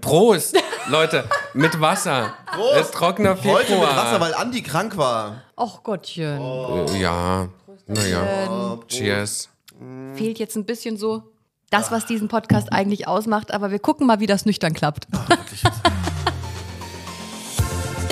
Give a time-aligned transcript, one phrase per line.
[0.00, 0.56] Prost,
[0.88, 1.24] Leute,
[1.54, 2.34] mit Wasser.
[2.52, 2.74] Prost.
[2.76, 3.58] Es ist trockener Februar.
[3.60, 5.42] Heute mit Wasser, weil Andi krank war.
[5.56, 6.40] Och Gottchen.
[6.40, 7.48] Äh, Ja,
[7.86, 8.78] naja.
[8.88, 9.48] Cheers.
[10.14, 11.22] Fehlt jetzt ein bisschen so
[11.70, 15.06] das, was diesen Podcast eigentlich ausmacht, aber wir gucken mal, wie das nüchtern klappt.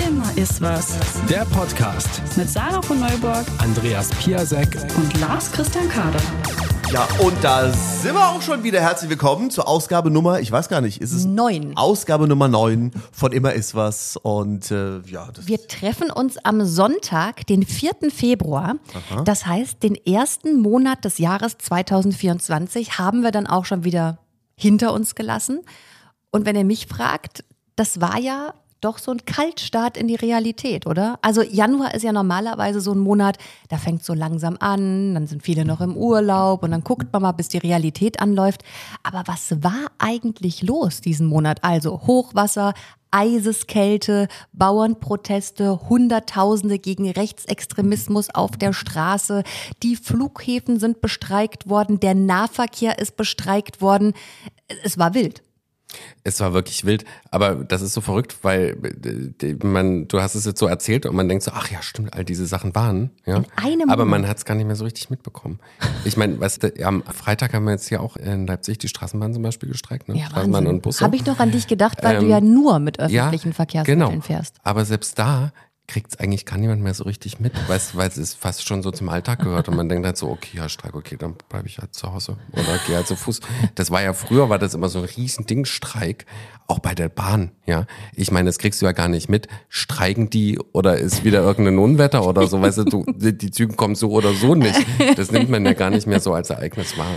[0.06, 0.98] Immer ist was.
[1.28, 2.20] Der Podcast.
[2.36, 4.76] Mit Sarah von Neuburg Andreas Piasek.
[4.96, 6.20] und Lars Christian Kader.
[6.92, 8.80] Ja, und da sind wir auch schon wieder.
[8.80, 11.76] Herzlich willkommen zur Ausgabe Nummer, ich weiß gar nicht, ist es Neun.
[11.76, 14.16] Ausgabe Nummer 9 von Immer ist was.
[14.16, 18.10] Und äh, ja, das Wir treffen uns am Sonntag, den 4.
[18.14, 18.76] Februar.
[19.24, 24.18] Das heißt, den ersten Monat des Jahres 2024 haben wir dann auch schon wieder
[24.54, 25.62] hinter uns gelassen.
[26.30, 28.54] Und wenn ihr mich fragt, das war ja
[28.86, 31.18] doch so ein Kaltstart in die Realität, oder?
[31.20, 33.36] Also Januar ist ja normalerweise so ein Monat,
[33.68, 37.22] da fängt so langsam an, dann sind viele noch im Urlaub und dann guckt man
[37.22, 38.62] mal, bis die Realität anläuft.
[39.02, 41.64] Aber was war eigentlich los diesen Monat?
[41.64, 42.74] Also Hochwasser,
[43.10, 49.42] Eiseskälte, Bauernproteste, Hunderttausende gegen Rechtsextremismus auf der Straße,
[49.82, 54.12] die Flughäfen sind bestreikt worden, der Nahverkehr ist bestreikt worden.
[54.82, 55.42] Es war wild.
[56.24, 58.76] Es war wirklich wild, aber das ist so verrückt, weil
[59.42, 62.12] äh, man, du hast es jetzt so erzählt und man denkt so, ach ja, stimmt,
[62.14, 63.42] all diese Sachen waren, ja.
[63.56, 65.60] einem aber man hat es gar nicht mehr so richtig mitbekommen.
[66.04, 69.32] Ich meine, weißt du, am Freitag haben wir jetzt hier auch in Leipzig die Straßenbahn
[69.34, 70.22] zum Beispiel gestreikt, ne?
[70.26, 71.04] Straßenbahn und Busse.
[71.04, 74.08] Habe ich noch an dich gedacht, weil du Ähm, ja nur mit ja, öffentlichen Verkehrsmitteln
[74.10, 74.20] genau.
[74.20, 74.56] fährst.
[74.62, 75.52] Aber selbst da
[75.86, 78.90] kriegt es eigentlich gar niemand mehr so richtig mit, weißt, weil es fast schon so
[78.90, 81.78] zum Alltag gehört und man denkt halt so, okay, ja, Streik, okay, dann bleibe ich
[81.78, 83.40] halt zu Hause oder gehe halt zu Fuß.
[83.74, 86.26] Das war ja früher, war das immer so ein riesen Streik,
[86.66, 87.86] auch bei der Bahn, ja.
[88.14, 89.46] Ich meine, das kriegst du ja gar nicht mit.
[89.68, 94.10] Streiken die oder ist wieder irgendein Unwetter oder so, weißt du, die Züge kommen so
[94.10, 94.84] oder so nicht.
[95.16, 97.14] Das nimmt man ja gar nicht mehr so als Ereignis wahr.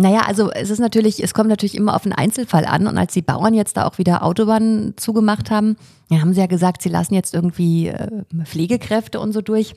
[0.00, 2.86] Naja, also es ist natürlich, es kommt natürlich immer auf den Einzelfall an.
[2.86, 5.76] Und als die Bauern jetzt da auch wieder Autobahnen zugemacht haben,
[6.08, 8.08] haben sie ja gesagt, sie lassen jetzt irgendwie äh,
[8.44, 9.74] Pflegekräfte und so durch.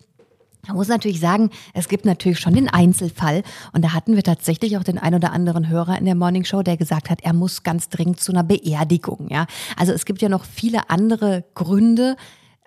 [0.68, 3.42] Man muss natürlich sagen, es gibt natürlich schon den Einzelfall.
[3.74, 6.62] Und da hatten wir tatsächlich auch den ein oder anderen Hörer in der Morning Show,
[6.62, 9.28] der gesagt hat, er muss ganz dringend zu einer Beerdigung.
[9.32, 12.16] Ja, also es gibt ja noch viele andere Gründe,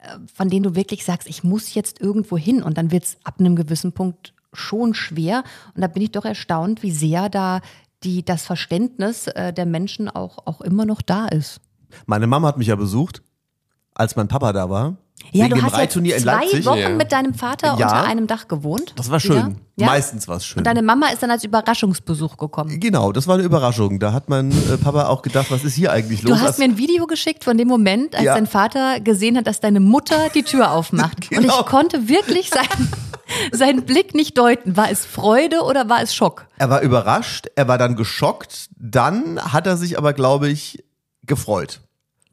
[0.02, 2.64] äh, von denen du wirklich sagst, ich muss jetzt irgendwo hin.
[2.64, 5.42] Und dann wird es ab einem gewissen Punkt schon schwer.
[5.74, 7.60] Und da bin ich doch erstaunt, wie sehr da
[8.02, 11.60] die, das Verständnis äh, der Menschen auch, auch immer noch da ist.
[12.06, 13.22] Meine Mama hat mich ja besucht,
[13.94, 14.96] als mein Papa da war.
[15.32, 16.66] Ja, wegen du hast ja zwei Leipzig.
[16.66, 16.88] Wochen Ja.
[16.90, 17.86] mit deinem Vater Ja.
[17.86, 18.92] unter einem Dach gewohnt.
[18.96, 19.56] Das war schön.
[19.76, 19.86] Ja?
[19.86, 20.58] Meistens war es schön.
[20.58, 22.78] Und deine Mama ist dann als Überraschungsbesuch gekommen.
[22.78, 23.98] Genau, das war eine Überraschung.
[24.00, 26.38] Da hat mein äh, Papa auch gedacht, was ist hier eigentlich los?
[26.38, 28.34] Du hast mir ein Video geschickt von dem Moment, als Ja.
[28.34, 31.16] dein Vater gesehen hat, dass deine Mutter die Tür aufmacht.
[31.30, 31.60] Und Genau.
[31.60, 32.90] ich konnte wirklich seinen,
[33.52, 34.76] seinen Blick nicht deuten.
[34.76, 36.46] War es Freude oder war es Schock?
[36.58, 40.84] er war überrascht, er war dann geschockt, dann hat er sich aber, glaube ich,
[41.24, 41.80] gefreut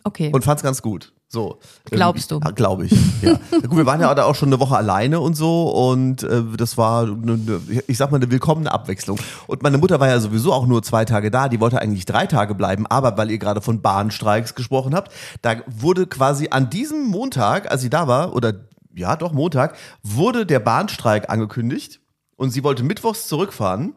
[0.03, 0.31] Okay.
[0.33, 1.13] und fand es ganz gut.
[1.33, 1.59] So.
[1.85, 2.41] Glaubst du?
[2.41, 2.91] Glaube ich,
[3.21, 3.39] ja.
[3.51, 6.77] Gut, wir waren ja da auch schon eine Woche alleine und so und äh, das
[6.77, 9.17] war, eine, eine, ich sag mal, eine willkommene Abwechslung.
[9.47, 12.25] Und meine Mutter war ja sowieso auch nur zwei Tage da, die wollte eigentlich drei
[12.27, 17.05] Tage bleiben, aber weil ihr gerade von Bahnstreiks gesprochen habt, da wurde quasi an diesem
[17.05, 18.53] Montag, als sie da war, oder
[18.95, 22.01] ja doch Montag, wurde der Bahnstreik angekündigt
[22.35, 23.95] und sie wollte mittwochs zurückfahren.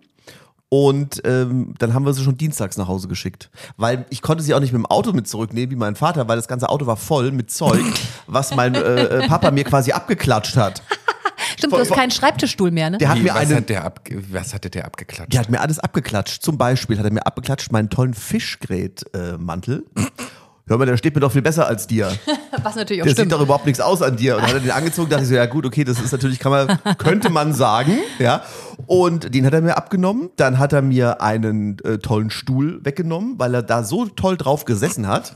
[0.71, 3.49] Und ähm, dann haben wir sie schon dienstags nach Hause geschickt.
[3.77, 6.37] Weil ich konnte sie auch nicht mit dem Auto mit zurücknehmen, wie mein Vater, weil
[6.37, 7.85] das ganze Auto war voll mit Zeug,
[8.27, 10.83] was mein äh, äh, Papa mir quasi abgeklatscht hat.
[11.57, 12.99] Stimmt, du hast keinen Schreibtischstuhl mehr, ne?
[12.99, 15.33] Der hat Wie, mir was, einen, hat der abge was hatte der abgeklatscht?
[15.33, 16.43] der hat mir alles abgeklatscht.
[16.43, 19.85] Zum Beispiel hat er mir abgeklatscht meinen tollen Fischgrätmantel.
[20.67, 22.11] Hör mal, der steht mir doch viel besser als dir.
[22.63, 23.31] Was natürlich auch Der stimmt.
[23.31, 24.37] sieht doch überhaupt nichts aus an dir.
[24.37, 26.39] Und dann hat er den angezogen, dachte ich so, ja gut, okay, das ist natürlich,
[26.39, 28.43] kann man, könnte man sagen, ja.
[28.87, 30.31] Und den hat er mir abgenommen.
[30.37, 34.65] Dann hat er mir einen äh, tollen Stuhl weggenommen, weil er da so toll drauf
[34.65, 35.35] gesessen hat.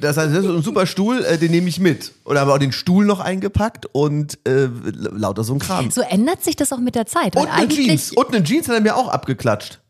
[0.00, 2.12] Das heißt, das ist ein super Stuhl, äh, den nehme ich mit.
[2.24, 5.90] Und haben wir auch den Stuhl noch eingepackt und äh, lauter so ein Kram.
[5.90, 7.34] So ändert sich das auch mit der Zeit.
[7.34, 8.12] Und eine eigentlich Jeans.
[8.12, 9.80] Und eine Jeans hat er mir auch abgeklatscht.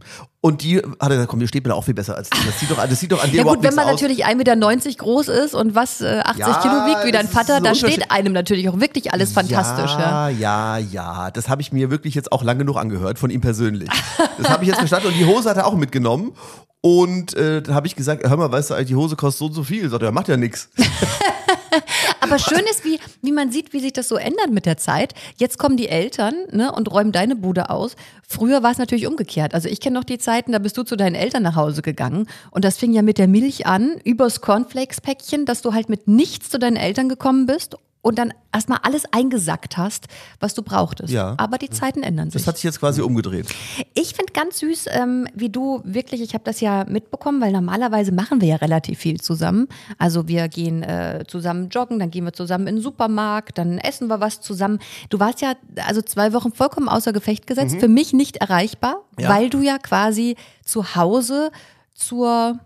[0.41, 2.39] Und die hat er gesagt, komm, die steht mir da auch viel besser als die.
[2.47, 3.93] Das sieht doch, das sieht doch an dir Ja gut, wenn man aus.
[3.93, 4.55] natürlich 1,90 Meter
[4.97, 8.13] groß ist und was äh, 80 Ja, Kilo wiegt wie dein Vater, ist da steht
[8.13, 9.91] einem natürlich auch wirklich alles fantastisch.
[9.93, 10.29] Ja.
[10.29, 11.31] Ja, ja, ja.
[11.33, 13.91] Das habe ich mir wirklich jetzt auch lang genug angehört von ihm persönlich.
[14.39, 15.09] Das habe ich jetzt verstanden.
[15.09, 16.33] Und die Hose hat er auch mitgenommen.
[16.81, 19.53] Und äh, dann habe ich gesagt, hör mal, weißt du, die Hose kostet so und
[19.55, 19.91] so viel.
[19.91, 20.69] Sagt er, macht ja nichts.
[22.21, 25.15] Aber schön ist, wie, wie man sieht, wie sich das so ändert mit der Zeit.
[25.37, 27.97] Jetzt kommen die Eltern ne, und räumen deine Bude aus.
[28.27, 29.55] Früher war es natürlich umgekehrt.
[29.55, 32.27] Also ich kenne noch die Zeiten, da bist du zu deinen Eltern nach Hause gegangen.
[32.51, 36.51] Und das fing ja mit der Milch an, übers Cornflakes-Päckchen, dass du halt mit nichts
[36.51, 37.77] zu deinen Eltern gekommen bist.
[38.01, 40.07] Und dann erstmal alles eingesackt hast,
[40.41, 41.13] was du brauchtest.
[41.13, 41.35] Ja.
[41.37, 42.41] Aber die Zeiten ändern sich.
[42.43, 43.47] Das hat sich jetzt quasi umgedreht.
[43.95, 48.13] Ich finde ganz süß, ähm, wie du wirklich, ich habe das ja mitbekommen, weil normalerweise
[48.13, 49.69] machen wir ja relativ viel zusammen.
[49.99, 54.09] Also wir gehen äh, zusammen joggen, dann gehen wir zusammen in den Supermarkt, dann essen
[54.09, 54.79] wir was zusammen.
[55.11, 55.55] Du warst ja
[55.87, 59.29] also zwei Wochen vollkommen außer Gefecht gesetzt, für mich nicht erreichbar, Ja.
[59.29, 61.51] weil du ja quasi zu Hause
[61.95, 62.59] zur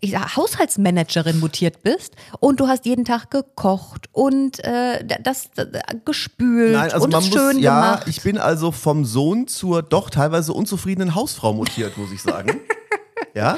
[0.00, 5.68] sag, Haushaltsmanagerin mutiert bist und du hast jeden Tag gekocht und äh, das, das
[6.04, 8.08] gespült Nein, also und man es muss, schön ja, gemacht.
[8.08, 12.60] ich bin also vom Sohn zur doch teilweise unzufriedenen Hausfrau mutiert, muss ich sagen.
[13.34, 13.56] Ja,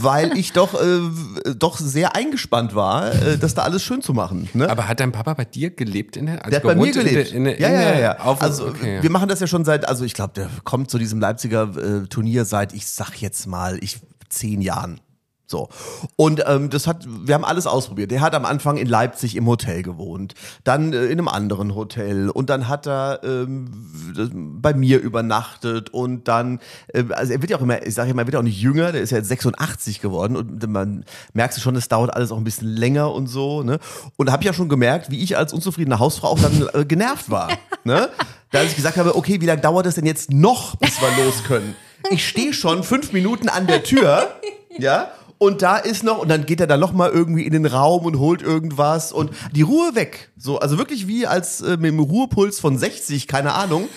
[0.00, 4.50] weil ich doch, äh, doch sehr eingespannt war, äh, das da alles schön zu machen.
[4.52, 4.68] Ne?
[4.68, 6.96] Aber hat dein Papa bei dir gelebt in der also Der hat bei mir gewohnt
[6.96, 7.30] in gelebt.
[7.30, 8.20] der- in der- ja, in ja, ja, ja.
[8.20, 9.02] Auf, also okay.
[9.02, 12.06] wir machen das ja schon seit, also ich glaube, der kommt zu diesem Leipziger äh,
[12.06, 15.00] Turnier seit, ich sag jetzt mal, ich zehn Jahren.
[15.46, 15.68] So.
[16.16, 18.10] Und ähm, das hat, wir haben alles ausprobiert.
[18.10, 22.30] Der hat am Anfang in Leipzig im Hotel gewohnt, dann äh, in einem anderen Hotel
[22.30, 23.70] und dann hat er ähm,
[24.16, 26.60] das- bei mir übernachtet und dann,
[26.94, 28.92] äh, also er wird ja auch immer, ich sage immer, er wird auch nicht jünger,
[28.92, 31.04] der ist ja jetzt 86 geworden und man
[31.34, 33.62] merkt schon, es dauert alles auch ein bisschen länger und so.
[33.62, 33.78] Ne?
[34.16, 37.48] Und habe ja schon gemerkt, wie ich als unzufriedene Hausfrau auch dann äh, genervt war.
[37.86, 38.08] Ne?
[38.50, 41.44] Da ich gesagt habe, okay, wie lange dauert es denn jetzt noch, bis wir los
[41.44, 41.76] können?
[42.08, 44.30] Ich stehe schon fünf Minuten an der Tür,
[44.78, 45.08] ja,
[45.38, 48.04] und da ist noch, und dann geht er dann noch mal irgendwie in den Raum
[48.06, 50.30] und holt irgendwas und die Ruhe weg.
[50.36, 53.88] So, also wirklich wie als äh, mit einem Ruhepuls von 60, keine Ahnung,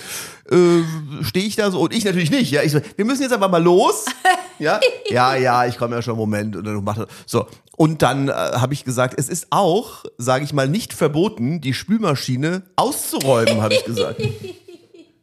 [0.50, 2.52] äh, stehe ich da so und ich natürlich nicht.
[2.52, 4.06] Ja, ich so, wir müssen jetzt einfach mal los.
[4.60, 7.46] Ja, ja, ja, ich komme ja schon einen Moment und dann macht so.
[7.76, 11.76] Und dann äh, habe ich gesagt, es ist auch, sage ich mal, nicht verboten, die
[11.76, 14.20] Spülmaschine auszuräumen, habe ich gesagt.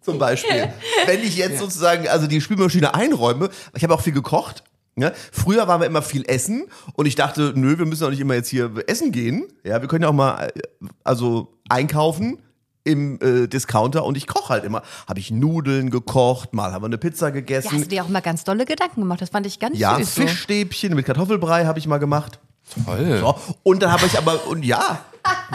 [0.01, 0.73] Zum Beispiel.
[1.07, 4.63] Wenn ich jetzt sozusagen also die Spülmaschine einräume, ich habe auch viel gekocht.
[4.97, 5.13] Ne?
[5.33, 8.35] Früher waren wir immer viel essen und ich dachte, nö, wir müssen auch nicht immer
[8.35, 9.49] jetzt hier essen gehen.
[9.65, 10.61] Ja, wir können ja auch mal äh,
[11.03, 12.39] also einkaufen
[12.85, 14.83] im äh, Discounter und ich koche halt immer.
[15.09, 17.71] Habe ich Nudeln gekocht, mal haben wir eine Pizza Ja, gegessen.
[17.73, 19.21] hast du dir auch mal ganz dolle Gedanken gemacht.
[19.23, 20.15] Das fand ich ganz Ja, süß.
[20.15, 20.21] so.
[20.23, 22.39] Fischstäbchen mit Kartoffelbrei habe ich mal gemacht.
[22.85, 23.19] Toll.
[23.21, 25.01] So, und dann habe ich aber, und ja,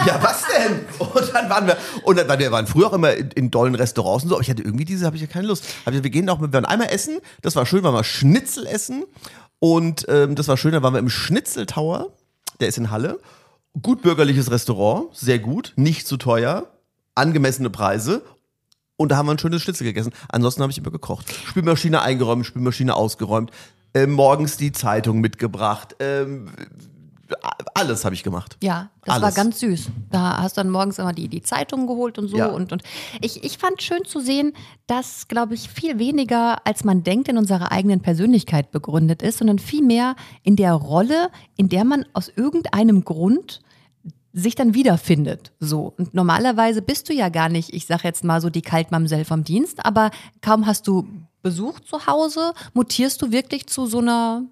[0.06, 0.86] ja, was denn?
[1.00, 4.24] Und dann waren wir, und dann wir waren früher auch immer in, in dollen Restaurants
[4.24, 5.66] und so, aber ich hatte irgendwie diese, habe ich ja keine Lust.
[5.86, 8.66] Hab ich, wir gehen auch, wir waren einmal essen, das war schön, waren wir Schnitzel
[8.66, 9.06] essen
[9.60, 12.14] und ähm, das war schön, da waren wir im Schnitzel Tower,
[12.60, 13.20] der ist in Halle.
[13.82, 16.68] Gut bürgerliches Restaurant, sehr gut, nicht zu teuer,
[17.16, 18.24] angemessene Preise
[18.98, 20.12] und da haben wir ein schönes Schnitzel gegessen.
[20.28, 21.34] Ansonsten habe ich immer gekocht.
[21.46, 23.52] Spülmaschine eingeräumt, Spülmaschine ausgeräumt,
[23.94, 26.50] äh, morgens die Zeitung mitgebracht, ähm,
[27.74, 28.58] alles habe ich gemacht.
[28.62, 29.24] Ja, das Alles.
[29.24, 29.90] war ganz süß.
[30.10, 32.38] Da hast du dann morgens immer die, die Zeitung geholt und so.
[32.38, 32.48] Ja.
[32.48, 32.84] Und, und
[33.22, 34.54] ich, ich fand schön zu sehen,
[34.88, 39.60] dass, glaube ich, viel weniger, als man denkt, in unserer eigenen Persönlichkeit begründet ist, sondern
[39.60, 43.62] viel mehr in der Rolle, in der man aus irgendeinem Grund
[44.34, 45.52] sich dann wiederfindet.
[45.60, 45.94] So.
[45.98, 49.44] Und normalerweise bist du ja gar nicht, ich sag jetzt mal so die Kaltmamsell vom
[49.44, 50.12] Dienst, aber
[50.42, 51.08] kaum hast du
[51.42, 54.44] Besuch zu Hause, mutierst du wirklich zu so einer,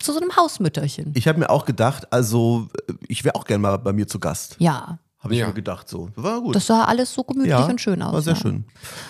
[0.00, 1.12] zu so einem Hausmütterchen.
[1.16, 4.18] Ich habe mir auch gedacht, also äh, ich wäre auch gerne mal bei mir zu
[4.18, 4.56] Gast.
[4.58, 4.98] Ja.
[5.20, 5.48] Habe ich Ja.
[5.48, 6.10] mir gedacht so.
[6.14, 6.54] War gut.
[6.54, 8.12] Das sah alles so gemütlich ja, und schön aus.
[8.12, 8.40] War sehr ja.
[8.40, 8.64] schön.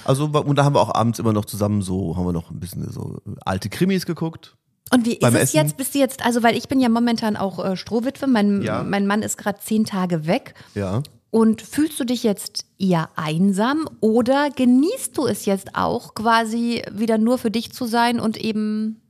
[0.05, 2.59] Also und da haben wir auch abends immer noch zusammen so, haben wir noch ein
[2.61, 4.57] bisschen so äh, alte Krimis geguckt.
[4.91, 5.57] Und wie ist es Essen?
[5.59, 5.77] jetzt?
[5.77, 8.83] Bist du jetzt, also weil ich bin ja momentan auch äh, Strohwitwe, mein, Ja.
[8.83, 10.55] mein Mann ist gerade zehn Tage weg.
[10.75, 11.03] Ja.
[11.31, 17.19] Und fühlst du dich jetzt eher einsam oder genießt du es jetzt auch quasi wieder
[17.19, 19.03] nur für dich zu sein und eben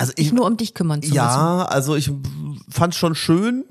[0.00, 1.16] Also ich nur um dich kümmern zu müssen?
[1.16, 2.10] ja, also ich
[2.70, 3.64] fand schon schön,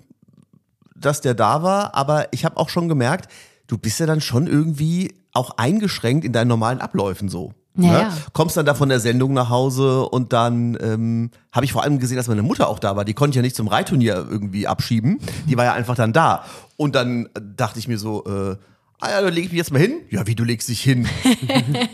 [0.95, 3.31] dass der da war, aber ich habe auch schon gemerkt,
[3.65, 7.53] du bist ja dann schon irgendwie auch eingeschränkt in deinen normalen Abläufen so.
[7.77, 7.99] Ja, ne?
[8.01, 8.13] ja.
[8.33, 11.97] Kommst dann da von der Sendung nach Hause und dann ähm, habe ich vor allem
[11.97, 13.05] gesehen, dass meine Mutter auch da war.
[13.05, 15.19] Die konnte ich ja nicht zum Reitturnier irgendwie abschieben.
[15.47, 16.43] Die war ja einfach dann da.
[16.77, 18.57] Und dann dachte ich mir so, äh,
[18.99, 20.01] ah ja, dann leg ich mich jetzt mal hin.
[20.09, 21.07] Ja, wie du legst dich hin?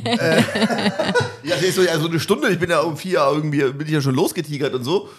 [0.03, 0.41] äh,
[1.43, 2.49] ja, so, ja, so eine Stunde.
[2.49, 5.09] Ich bin ja um vier irgendwie, bin ich ja schon losgetigert und so.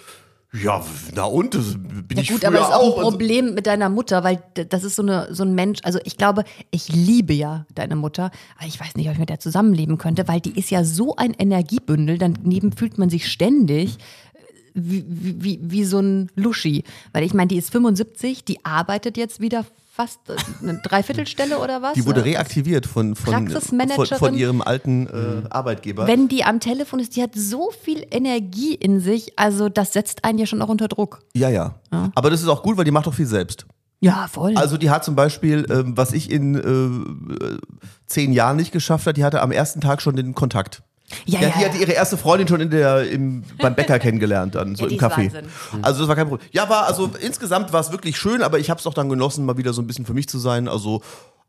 [0.53, 0.83] Ja,
[1.15, 1.55] na und?
[1.55, 3.19] Das bin Ja ich gut, aber das ist auch ein und so.
[3.19, 6.45] Problem mit deiner Mutter, weil das ist so, eine, so ein Mensch, also ich glaube,
[6.71, 10.29] ich liebe ja deine Mutter, aber ich weiß nicht, ob ich mit der zusammenleben könnte,
[10.29, 14.39] weil die ist ja so ein Energiebündel, daneben fühlt man sich ständig äh,
[14.75, 16.85] wie, wie, wie, wie so ein Luschi.
[17.13, 19.67] Weil ich meine, die ist 75, die arbeitet jetzt wieder
[19.97, 21.95] fast äh, eine Dreiviertelstelle oder was?
[21.95, 26.07] Die wurde reaktiviert von, von, von, von ihrem alten äh, Arbeitgeber.
[26.07, 30.25] Wenn die am Telefon ist, die hat so viel Energie in sich, also das setzt
[30.25, 31.21] einen ja schon auch unter Druck.
[31.35, 31.75] ja, ja,
[32.15, 33.67] Aber das ist auch gut, weil die macht doch viel selbst.
[34.01, 34.55] Ja, voll.
[34.57, 37.59] Also die hat zum Beispiel, ähm, was ich in äh, äh,
[38.07, 40.83] zehn Jahren nicht geschafft habe, die hatte am ersten Tag schon den Kontakt.
[41.27, 41.69] Ja, Ja, ja, die ja.
[41.69, 44.99] hatte ihre erste Freundin schon in der, im, beim Bäcker kennengelernt, dann so Ja, im
[44.99, 45.33] Café.
[45.33, 45.47] Wahnsinn.
[45.83, 46.49] Also das war kein Problem.
[46.53, 49.45] Ja, war also insgesamt war es wirklich schön, aber ich habe es auch dann genossen,
[49.45, 50.67] mal wieder so ein bisschen für mich zu sein.
[50.69, 51.03] Also,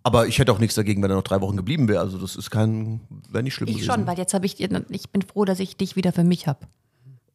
[0.03, 2.01] aber ich hätte auch nichts dagegen, wenn er noch drei Wochen geblieben wäre.
[2.01, 3.91] Also das ist kein, wäre nicht schlimm Ich gewesen.
[3.93, 6.59] schon, weil jetzt habe ich, ich bin froh, dass ich dich wieder für mich habe.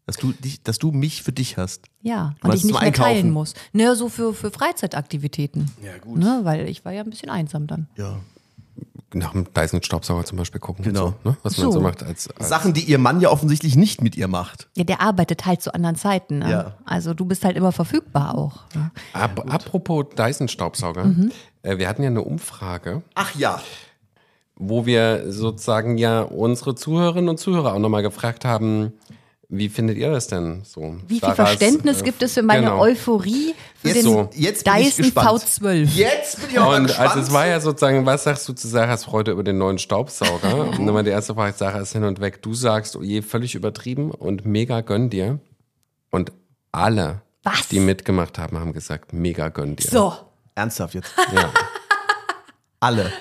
[0.07, 1.87] Dass du, dich, dass du mich für dich hast.
[2.03, 3.31] Ja, Du und ich nicht mehr teilen Einkaufen?
[3.31, 3.55] muss.
[3.73, 5.71] Ne, so für, für Freizeitaktivitäten.
[5.83, 6.19] Ja, gut.
[6.19, 7.89] Ne, weil ich war ja ein bisschen einsam dann.
[7.97, 8.17] Ja.
[9.15, 10.85] Nach dem Dyson-Staubsauger zum Beispiel gucken.
[10.85, 11.15] Genau.
[11.25, 11.37] So, ne?
[11.43, 11.73] Was man So.
[11.73, 14.69] so macht als, als Sachen, die ihr Mann ja offensichtlich nicht mit ihr macht.
[14.77, 16.39] Ja, der arbeitet halt zu anderen Zeiten.
[16.39, 16.51] Ne?
[16.51, 16.75] Ja.
[16.85, 18.63] Also du bist halt immer verfügbar auch.
[18.75, 18.91] Ne?
[19.13, 21.05] Ap apropos Dyson-Staubsauger.
[21.05, 21.33] Mhm.
[21.63, 23.61] Äh, wir hatten ja eine Umfrage, Ach ja.
[24.57, 28.93] wo wir sozusagen ja unsere Zuhörerinnen und Zuhörer auch nochmal gefragt haben,
[29.55, 30.97] wie findet ihr das denn so?
[31.07, 32.81] Wie viel Verständnis äh, gibt es für meine genau.
[32.81, 34.31] Euphorie für Jetzt, den so.
[34.35, 35.43] jetzt bin ich Dyson gespannt.
[35.43, 35.85] V12?
[35.95, 37.11] Jetzt bin ich auch Und gespannt.
[37.11, 40.71] also es war ja sozusagen, was sagst du zu Sarahs Freude über den neuen Staubsauger?
[40.79, 42.41] und dann war die erste Frage, Sarah ist hin und weg.
[42.41, 45.39] Du sagst, oh je, völlig übertrieben und mega gönn dir.
[46.11, 46.33] Und
[46.73, 47.69] alle, Was?
[47.69, 49.91] die mitgemacht haben, haben gesagt, mega gönn dir.
[49.91, 50.15] So.
[50.55, 51.13] Ernsthaft jetzt.
[51.35, 51.51] Ja,
[52.81, 53.13] Alle.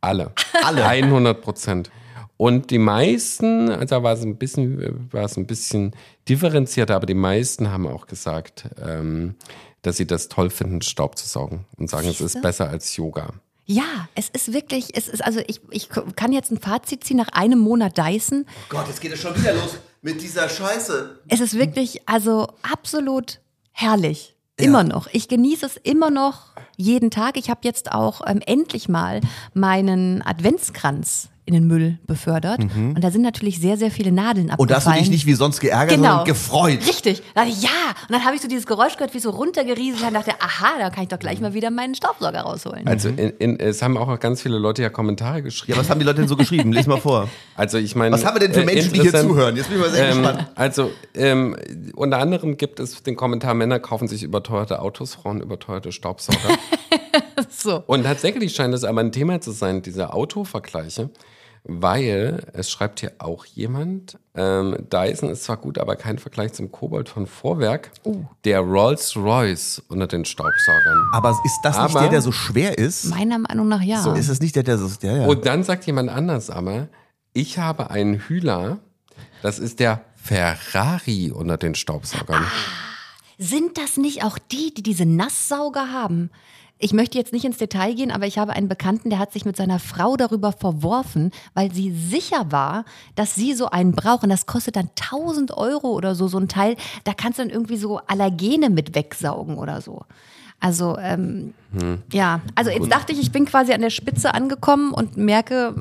[0.00, 0.32] alle.
[0.64, 0.84] Alle.
[0.84, 1.90] 100 Prozent.
[2.36, 5.92] Und die meisten, also war es ein bisschen, war es ein bisschen
[6.28, 9.36] differenzierter, aber die meisten haben auch gesagt, ähm,
[9.82, 12.40] dass sie das toll finden, Staub zu saugen und sagen, es ist Siehste?
[12.40, 13.32] besser als Yoga.
[13.64, 17.30] Ja, es ist wirklich, es ist, also ich, ich kann jetzt ein Fazit ziehen nach
[17.32, 18.46] einem Monat Dyson.
[18.68, 21.20] Gott, jetzt geht es schon wieder los mit dieser Scheiße.
[21.28, 23.40] Es ist wirklich, also absolut
[23.72, 24.34] herrlich.
[24.58, 25.08] Immer noch.
[25.12, 27.36] Ich genieße es immer noch jeden Tag.
[27.36, 29.20] Ich habe jetzt auch ähm, endlich mal
[29.52, 32.60] meinen Adventskranz in den Müll befördert.
[32.60, 34.58] Und da sind natürlich sehr, sehr viele Nadeln abgefallen.
[34.60, 36.08] Und da hast du dich nicht wie sonst geärgert, genau.
[36.08, 36.80] sondern gefreut.
[36.86, 37.22] Richtig.
[37.34, 37.70] Da dachte ich, ja.
[38.08, 40.90] Und dann habe ich so dieses Geräusch gehört, wie so runtergerieselt und dachte, aha, da
[40.90, 42.86] kann ich doch gleich mal wieder meinen Staubsauger rausholen.
[42.88, 45.74] Also in, in, es haben auch ganz viele Leute ja Kommentare geschrieben.
[45.74, 46.72] Ja, was haben die Leute denn so geschrieben?
[46.72, 47.28] Lies mal vor.
[47.54, 49.54] Also ich meine, Was haben wir denn für äh, Menschen, die hier zuhören?
[49.56, 50.50] Jetzt bin ich mal sehr Ähm, gespannt.
[50.56, 51.56] also ähm,
[51.94, 56.38] unter anderem gibt es den Kommentar, Männer kaufen sich überteuerte Autos, Frauen überteuerte Staubsauger.
[57.48, 57.82] So.
[57.86, 61.10] Und tatsächlich scheint es aber ein Thema zu sein, diese Autovergleiche,
[61.68, 66.70] weil es schreibt hier auch jemand, ähm, Dyson ist zwar gut, aber kein Vergleich zum
[66.70, 68.24] Kobold von Vorwerk, Oh.
[68.44, 71.08] der Rolls-Royce unter den Staubsaugern.
[71.12, 73.06] Aber ist das nicht Aber- der, der so schwer ist?
[73.06, 74.14] Meiner Meinung nach ja.
[74.14, 74.88] Ist es nicht der, der so.
[75.02, 75.26] Der, ja.
[75.26, 76.88] Und dann sagt jemand anders aber,
[77.32, 78.78] ich habe einen Hühler,
[79.42, 82.44] das ist der Ferrari unter den Staubsaugern.
[83.38, 86.30] Sind das nicht auch die, die diese Nasssauger haben?
[86.78, 89.46] Ich möchte jetzt nicht ins Detail gehen, aber ich habe einen Bekannten, der hat sich
[89.46, 94.24] mit seiner Frau darüber verworfen, weil sie sicher war, dass sie so einen braucht.
[94.24, 96.76] Und das kostet dann 1000 Euro oder so, so ein Teil.
[97.04, 100.02] Da kannst du dann irgendwie so Allergene mit wegsaugen oder so.
[100.60, 101.54] Also, ähm,
[102.12, 102.40] ja.
[102.54, 105.74] Also jetzt dachte ich, ich bin quasi an der Spitze angekommen und merke,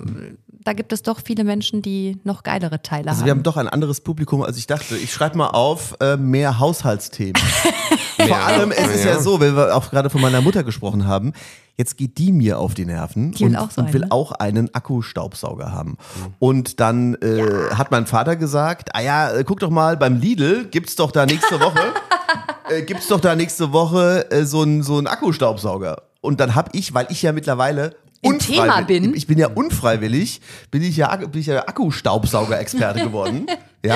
[0.66, 3.26] da gibt es doch viele Menschen, die noch geilere Teile Also haben.
[3.26, 4.98] wir haben doch ein anderes Publikum, als ich dachte.
[4.98, 7.36] Ich schreibe mal auf, äh, mehr Haushaltsthemen.
[8.28, 11.34] Vor allem, es ist ja so, wenn wir auch gerade von meiner Mutter gesprochen haben,
[11.78, 14.32] jetzt geht die mir auf die Nerven Die will und, auch so und will auch
[14.32, 15.98] einen Akkustaubsauger haben.
[16.40, 17.44] Und dann äh,
[17.76, 21.28] hat mein Vater gesagt, ah ja, äh, guck doch mal, beim Lidl gibt's doch da
[21.28, 21.94] nächste Woche,
[22.72, 26.02] äh, gibt's doch da nächste Woche äh, so einen so einen Akkustaubsauger.
[26.22, 29.14] Und dann hab ich, weil ich ja mittlerweile Im Thema bin.
[29.14, 30.42] Ich bin ja unfreiwillig,
[30.72, 33.46] bin ich ja, bin ich ja Akkustaubsauger-Experte geworden.
[33.84, 33.96] Ja.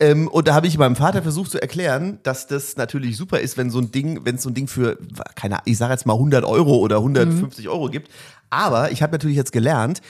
[0.00, 3.56] Ähm, und da habe ich meinem Vater versucht zu erklären, dass das natürlich super ist,
[3.56, 4.98] wenn so ein Ding, wenn es so ein Ding für,
[5.34, 8.10] keine Ahnung, ich sage jetzt mal 100 Euro oder 150 Euro gibt.
[8.50, 10.00] Aber ich habe natürlich jetzt gelernt,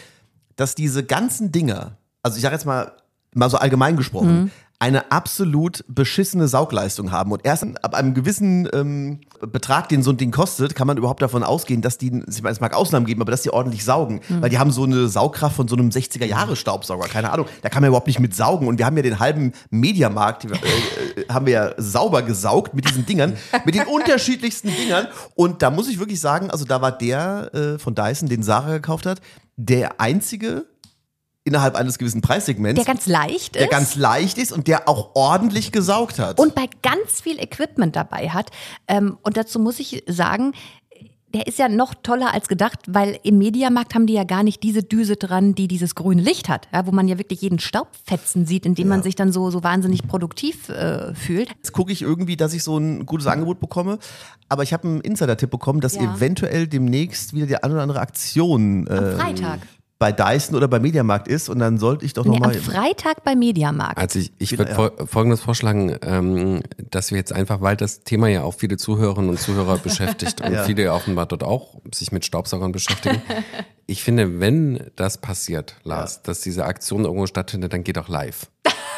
[0.56, 2.92] dass diese ganzen Dinger, also ich sage jetzt mal,
[3.36, 7.32] mal so allgemein gesprochen, eine absolut beschissene Saugleistung haben.
[7.32, 11.22] Und erst ab einem gewissen ähm, Betrag, den so ein Ding kostet, kann man überhaupt
[11.22, 14.20] davon ausgehen, dass die, ich meine, es mag Ausnahmen geben, aber dass die ordentlich saugen.
[14.28, 17.46] Weil die haben so eine Saugkraft von so einem 60er-Jahre-Staubsauger, keine Ahnung.
[17.62, 18.68] Da kann man überhaupt nicht mit saugen.
[18.68, 22.86] Und wir haben ja den halben Mediamarkt, äh, äh, haben wir ja sauber gesaugt mit
[22.86, 25.06] diesen Dingern, mit den unterschiedlichsten Dingern.
[25.34, 28.74] Und da muss ich wirklich sagen, also da war der äh, von Dyson, den Sarah
[28.74, 29.20] gekauft hat,
[29.56, 30.66] der einzige
[31.46, 33.70] innerhalb eines gewissen Preissegments, der ganz leicht der ist.
[33.70, 36.38] ganz leicht ist und der auch ordentlich gesaugt hat.
[36.38, 38.50] und bei ganz viel Equipment dabei hat.
[38.88, 40.52] Ähm, und dazu muss ich sagen,
[41.34, 44.62] der ist ja noch toller als gedacht, weil im Mediamarkt haben die ja gar nicht
[44.62, 48.46] diese Düse dran, die dieses grüne Licht hat, ja, wo man ja wirklich jeden Staubfetzen
[48.46, 51.50] sieht, indem man sich dann so, so wahnsinnig produktiv äh, fühlt.
[51.50, 53.98] Jetzt gucke ich irgendwie, dass ich so ein gutes Angebot bekomme.
[54.48, 56.14] Aber ich habe einen Insider-Tipp bekommen, dass Ja.
[56.14, 59.58] eventuell demnächst wieder die eine oder andere Aktion äh, Freitag.
[59.98, 61.48] Bei Dyson oder bei Mediamarkt ist.
[61.48, 62.54] Und dann sollte ich doch Nee, am nochmal.
[62.54, 63.96] Freitag bei Mediamarkt.
[63.98, 64.76] Also ich, ich würde ja.
[64.76, 69.30] fol Folgendes vorschlagen, ähm, dass wir jetzt einfach, weil das Thema ja auch viele Zuhörerinnen
[69.30, 70.64] und Zuhörer beschäftigt und Ja.
[70.64, 73.22] viele ja offenbar dort auch sich mit Staubsaugern beschäftigen,
[73.86, 78.48] ich finde, wenn das passiert, Lars, dass diese Aktion irgendwo stattfindet, dann geht auch live.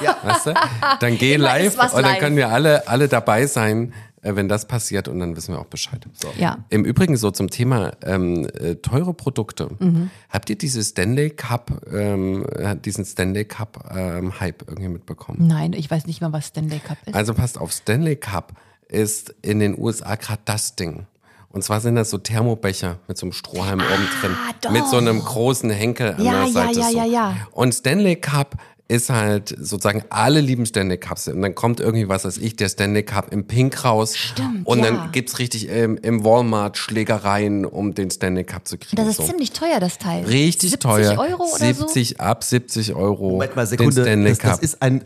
[0.01, 0.17] Ja.
[0.23, 0.55] Weißt du?
[1.01, 2.19] Dann geh Immer live und dann live.
[2.21, 6.07] können wir alle, alle dabei sein, wenn das passiert und dann wissen wir auch Bescheid.
[6.21, 6.29] So.
[6.39, 6.59] Ja.
[6.71, 9.69] Im Übrigen so zum Thema ähm, äh, teure Produkte.
[9.79, 10.11] Mhm.
[10.29, 15.47] Habt ihr diese Stanley Cup, ähm, äh, diesen Stanley Cup ähm, Hype irgendwie mitbekommen?
[15.47, 17.15] Nein, ich weiß nicht mal, was Stanley Cup ist.
[17.15, 18.55] Also passt auf, Stanley Cup
[18.89, 21.07] ist in den USA gerade das Ding.
[21.51, 24.33] Und zwar sind das so Thermobecher mit so einem Strohhalm oben drin.
[24.35, 24.71] Ah, doch.
[24.71, 26.81] Mit so einem großen Henkel an Ja, der ja, Seite.
[26.81, 26.99] ja, so.
[26.99, 27.37] ja, ja.
[27.53, 28.57] Und Stanley Cup
[28.91, 31.29] ist halt sozusagen, alle lieben Stanley Cups.
[31.29, 34.17] Und dann kommt irgendwie, was weiß ich, der Stanley Cup im Pink raus.
[34.17, 34.87] Stimmt, Und ja.
[34.87, 38.97] dann gibt's richtig ähm, im Walmart Schlägereien, um den Stanley Cup zu kriegen.
[38.97, 39.25] das ist so.
[39.25, 40.25] ziemlich teuer, das Teil.
[40.25, 41.19] Richtig 70 teuer.
[41.19, 41.87] Euro oder so?
[41.87, 43.31] 70, ab 70 Euro.
[43.33, 44.03] Moment mal, den Sekunde.
[44.03, 44.51] Stanley Das, Cup.
[44.53, 45.05] das ist ein,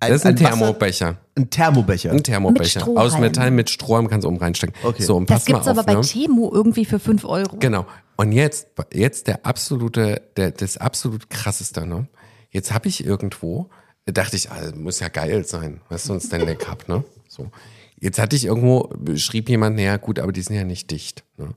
[0.00, 1.16] ein, das ist ein Wasser- Thermobecher.
[1.34, 2.10] Ein Thermobecher.
[2.12, 2.86] Ein Thermobecher.
[2.86, 3.18] Mit Aus.
[3.18, 4.74] Metall mit Strohhalm kannst du oben reinstecken.
[4.84, 5.02] Okay.
[5.02, 6.00] So, und Das pass mal gibt's auf, aber bei ne?
[6.02, 7.56] Temu irgendwie für 5 Euro.
[7.58, 7.86] Genau.
[8.16, 12.06] Und jetzt, jetzt der absolute, der, das absolut krasseste, ne?
[12.52, 13.70] Jetzt habe ich irgendwo,
[14.06, 17.02] dachte ich, ah, muss ja geil sein, weißt du, ein Stanley Cup, ne?
[17.28, 17.50] So.
[17.98, 21.54] Jetzt hatte ich irgendwo, schrieb jemand, naja, gut, aber die sind ja nicht dicht, ne?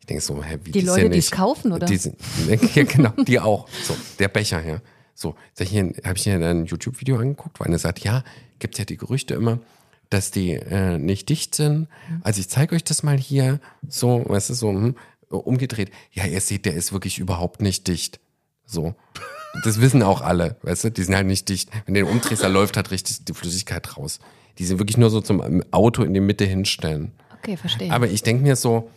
[0.00, 1.86] Ich denke so, hä, wie Die Leute, nicht- die's kaufen, oder?
[1.86, 2.16] Die sind,
[2.74, 3.68] ja, genau, die auch.
[3.84, 4.82] So, der Becher, ja.
[5.14, 8.24] So, habe ich hier ein YouTube-Video angeguckt, wo einer sagt, ja,
[8.58, 9.60] gibt ja die Gerüchte immer,
[10.10, 11.86] dass die äh, nicht dicht sind.
[12.22, 14.96] Also ich zeige euch das mal hier, so, weißt du, so hm,
[15.28, 15.92] umgedreht.
[16.10, 18.18] Ja, ihr seht, der ist wirklich überhaupt nicht dicht.
[18.66, 18.94] So.
[19.64, 21.70] Das wissen auch alle, weißt du, die sind halt nicht dicht.
[21.84, 24.18] Wenn du den umdrehst, da läuft halt richtig die Flüssigkeit raus.
[24.58, 27.12] Die sind wirklich nur so zum Auto in die Mitte hinstellen.
[27.38, 27.92] Okay, verstehe.
[27.92, 28.90] Aber ich denke mir so,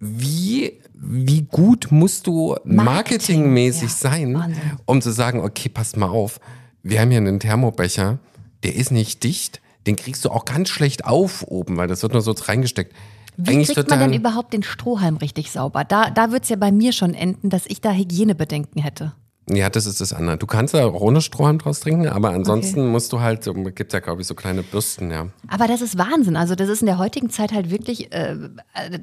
[0.00, 3.96] wie, wie gut musst du marketingmäßig ja.
[3.96, 4.62] sein, Wahnsinn.
[4.86, 6.40] um zu sagen, okay, passt mal auf,
[6.82, 8.18] wir haben hier einen Thermobecher,
[8.62, 12.12] der ist nicht dicht, den kriegst du auch ganz schlecht auf oben, weil das wird
[12.12, 12.94] nur so reingesteckt.
[13.36, 15.84] Wie kriegt man denn überhaupt den Strohhalm richtig sauber?
[15.84, 19.12] Da, da wird's ja bei mir schon enden, dass ich da Hygienebedenken hätte.
[19.48, 20.36] Ja, das ist das andere.
[20.36, 23.92] Du kannst da auch ohne Strohhalm draus trinken, aber ansonsten musst du halt, so- gibt
[23.92, 25.26] ja glaube ich so kleine Bürsten, ja.
[25.48, 26.36] Aber das ist Wahnsinn.
[26.36, 28.32] Also das ist in der heutigen Zeit halt wirklich äh,
[28.74, 29.00] äh,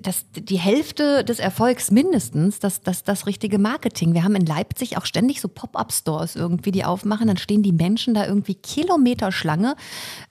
[0.00, 4.14] das, die Hälfte des Erfolgs mindestens, das, das, das richtige Marketing.
[4.14, 7.26] Wir haben in Leipzig auch ständig so Pop-up-Stores irgendwie, die aufmachen.
[7.26, 9.76] Dann stehen die Menschen da irgendwie Kilometer Schlange,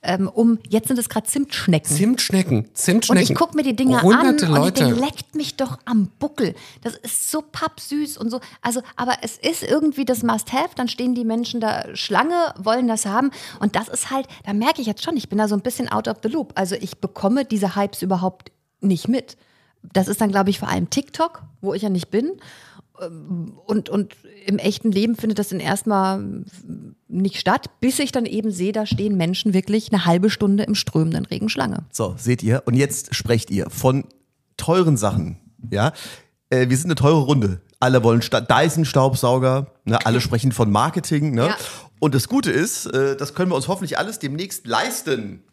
[0.02, 1.96] ähm, um, jetzt sind es gerade Zimtschnecken.
[1.96, 3.32] Zimtschnecken, Und Zimtschnecken.
[3.34, 4.84] ich gucke mir die Dinger Hunderte an und Leute.
[4.84, 6.56] ich denke, leckt mich doch am Buckel.
[6.82, 8.40] Das ist so pappsüß und so.
[8.64, 10.76] Also, aber es ist irgendwie das Must-Have.
[10.76, 13.32] Dann stehen die Menschen da Schlange, wollen das haben.
[13.60, 15.90] Und das ist halt, da merke ich jetzt schon, ich bin da so ein bisschen
[15.90, 16.54] out of the loop.
[16.56, 19.36] Also ich bekomme diese Hypes überhaupt nicht mit.
[19.82, 22.34] Das ist dann, glaube ich, vor allem TikTok, wo ich ja nicht bin.
[23.66, 26.24] Und, und im echten Leben findet das dann erstmal
[27.08, 30.76] nicht statt, bis ich dann eben sehe, da stehen Menschen wirklich eine halbe Stunde im
[30.76, 31.86] strömenden Regen Schlange.
[31.92, 32.62] So, seht ihr?
[32.66, 34.06] Und jetzt sprecht ihr von
[34.56, 35.40] teuren Sachen.
[35.72, 35.94] Ja,
[36.50, 37.62] äh, wir sind eine teure Runde.
[37.80, 39.68] Alle wollen Sta Dyson-Staubsauger.
[39.86, 40.06] Ne?
[40.06, 41.34] Alle sprechen von Marketing.
[41.34, 41.48] Ne?
[41.48, 41.58] Ja.
[42.00, 45.44] Und das Gute ist, äh, das können wir uns hoffentlich alles demnächst leisten.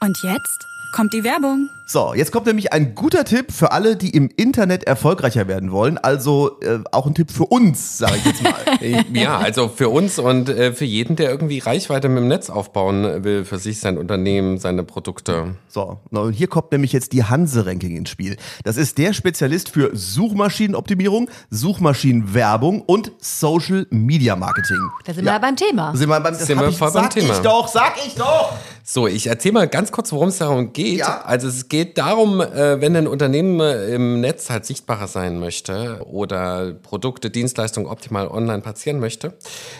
[0.00, 1.70] Und jetzt kommt die Werbung.
[1.86, 5.98] So, jetzt kommt nämlich ein guter Tipp für alle, die im Internet erfolgreicher werden wollen.
[5.98, 8.54] Also äh, auch ein Tipp für uns, sage ich jetzt mal.
[9.12, 13.24] Ja, also für uns und äh, für jeden, der irgendwie Reichweite mit dem Netz aufbauen
[13.24, 15.56] will, für sich, sein Unternehmen, seine Produkte.
[15.68, 18.36] So, und hier kommt nämlich jetzt die Hanse-Ranking ins Spiel.
[18.62, 24.78] Das ist der Spezialist für Suchmaschinenoptimierung, Suchmaschinenwerbung und Social Media Marketing.
[25.04, 25.94] Da sind wir ja beim Thema.
[25.96, 27.34] Sind wir, beim, das Sind wir ich, voll beim sag Thema.
[27.34, 28.52] ich doch, sag ich doch!
[28.86, 30.83] So, ich erzähle mal ganz kurz, worum es darum geht.
[30.92, 31.22] Ja.
[31.22, 36.72] Also es geht darum, äh, wenn ein Unternehmen im Netz halt sichtbarer sein möchte oder
[36.74, 39.34] Produkte, Dienstleistungen optimal online platzieren möchte,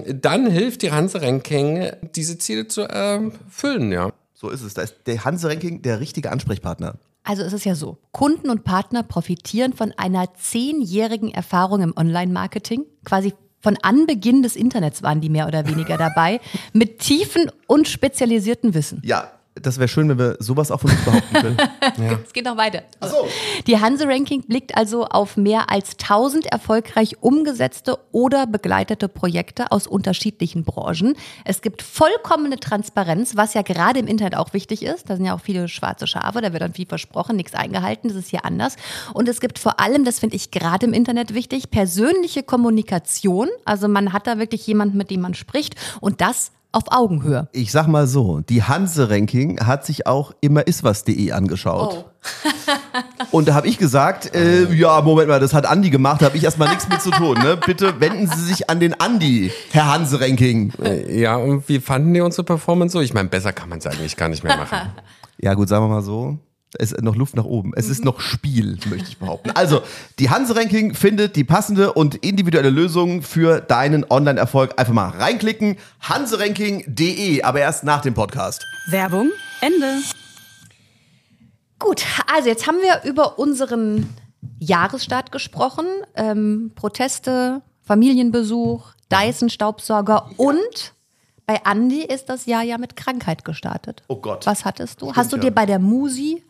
[0.07, 4.11] dann hilft die Hanse-Ranking, diese Ziele zu erfüllen, ja.
[4.35, 4.75] So ist es.
[4.75, 6.95] Da ist der Hanse-Ranking der richtige Ansprechpartner.
[7.23, 12.85] Also es ist ja so, Kunden und Partner profitieren von einer zehnjährigen Erfahrung im Online-Marketing,
[13.05, 16.39] quasi von Anbeginn des Internets waren die mehr oder weniger dabei,
[16.75, 19.01] mit tiefen und spezialisierten Wissen.
[19.03, 19.31] Ja,
[19.67, 21.57] das wäre schön, wenn wir sowas auch von uns behaupten können.
[22.25, 22.83] Es geht noch weiter.
[23.03, 23.27] so.
[23.67, 30.65] Die Hanse-Ranking blickt also auf mehr als 1000 erfolgreich umgesetzte oder begleitete Projekte aus unterschiedlichen
[30.65, 31.15] Branchen.
[31.45, 35.09] Es gibt vollkommene Transparenz, was ja gerade im Internet auch wichtig ist.
[35.09, 38.09] Da sind ja auch viele schwarze Schafe, da wird dann viel versprochen, nichts eingehalten.
[38.09, 38.77] Das ist hier anders.
[39.13, 43.49] Und es gibt vor allem, das finde ich gerade im Internet wichtig, persönliche Kommunikation.
[43.65, 47.49] Also man hat da wirklich jemanden, mit dem man spricht und das auf Augenhöhe.
[47.53, 52.05] Ich sag mal so, die Hanse-Ranking hat sich auch immeriswas.de angeschaut.
[53.31, 56.37] Und da habe ich gesagt, äh, ja, Moment mal, das hat Andi gemacht, da habe
[56.37, 57.39] ich erstmal nichts mit zu tun.
[57.39, 57.57] Ne?
[57.57, 60.73] Bitte wenden Sie sich an den Andi, Herr Hanse-Ranking.
[60.83, 63.01] Äh, Ja, und wie fanden die unsere Performance so?
[63.01, 64.79] Ich meine, besser kann man es eigentlich gar nicht mehr machen.
[65.39, 66.39] Ja gut, sagen wir mal so.
[66.79, 67.73] Es ist noch Luft nach oben.
[67.77, 69.51] Es ist noch Spiel, möchte ich behaupten.
[69.53, 69.83] Also,
[70.19, 74.79] die Hanse-Ranking findet die passende und individuelle Lösung für deinen Online-Erfolg.
[74.79, 75.77] Einfach mal reinklicken.
[76.01, 78.65] hanseranking.de, aber erst nach dem Podcast.
[78.91, 79.99] Werbung, Ende.
[81.79, 84.09] Gut, also jetzt haben wir über unseren
[84.59, 85.87] Jahresstart gesprochen.
[86.15, 90.95] Ähm, Proteste, Familienbesuch, Dyson-Staubsauger und
[91.47, 94.03] bei Andy ist das Jahr ja mit Krankheit gestartet.
[94.09, 94.47] Oh Gott.
[94.47, 95.07] Was hattest du?
[95.07, 95.43] Stimmt, Hast du ja.
[95.43, 96.43] dir bei der Musi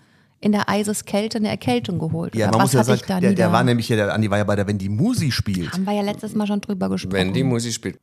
[0.44, 2.34] in der Eiseskälte eine Erkältung geholt?
[2.34, 4.38] Ja, man was muss ja sagen, da der, der war nämlich ja, der Andi war
[4.38, 5.72] ja bei der, wenn die Musi spielt.
[5.72, 7.12] Haben wir ja letztes Mal schon drüber gesprochen.
[7.14, 7.98] Wenn die Musik spielt.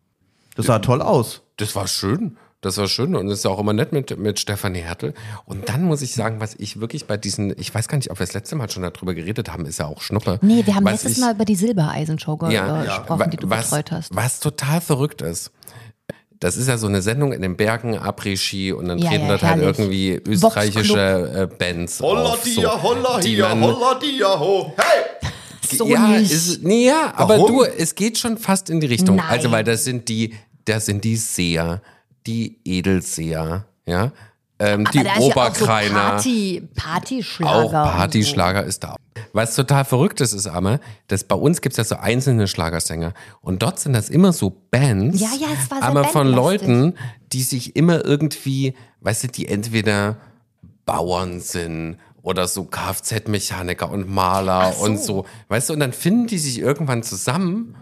[0.56, 1.42] Das sah toll aus.
[1.58, 2.38] Das war schön.
[2.64, 5.16] Das war schön und es ist auch immer nett mit, mit Stefanie Hertel.
[5.46, 8.20] Und dann muss ich sagen, was ich wirklich bei diesen, ich weiß gar nicht, ob
[8.20, 10.38] wir das letzte Mal schon darüber geredet haben, ist ja auch Schnuppe.
[10.44, 12.50] nee, wir haben Was letztes ich- Mal über die Silbereisenshow ja,
[12.84, 12.98] äh, ja.
[13.00, 14.16] gesprochen, Wa- die du was, betreut hast.
[14.16, 15.52] Was total verrückt ist.
[16.42, 19.30] Das ist ja so eine Sendung in den Bergen, Après-Ski und dann Ja, treten ja,
[19.30, 19.78] dort halt herrlich.
[19.78, 22.44] irgendwie österreichische äh, Bands auf.
[22.44, 22.62] So,
[23.24, 23.62] die man,
[24.02, 24.74] dia, ho.
[24.76, 25.30] Hey!
[25.78, 26.32] So ja, nicht.
[26.32, 27.60] Ist, nee, ja, aber Warum?
[27.60, 29.16] du, es geht schon fast in die Richtung.
[29.16, 29.26] Nein.
[29.30, 30.34] Also, weil das sind die,
[30.66, 31.82] das sind die Seher,
[32.28, 34.12] die Edelseher, ja,
[34.60, 35.94] ähm, die Aber da ist ja auch so Oberkreiner.
[35.94, 37.56] Party, Partyschlager.
[37.56, 38.98] Auch Partyschlager ist da.
[39.34, 43.14] Was total verrückt ist, ist aber, dass bei uns gibt es ja so einzelne Schlagersänger
[43.42, 46.28] und dort sind das immer so Bands, Ja, ja, es war aber von.
[46.28, 46.96] Leuten,
[47.32, 50.18] die sich immer irgendwie, weißt du, die entweder
[50.86, 54.86] Bauern sind oder so Kfz-Mechaniker und Maler so.
[54.86, 57.76] und so, weißt du, und dann finden die sich irgendwann zusammen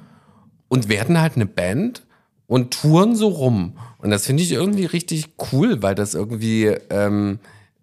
[0.67, 2.03] und werden halt eine Band
[2.47, 3.77] und touren so rum.
[3.99, 7.39] Und das finde ich irgendwie richtig cool, weil das irgendwie, ähm,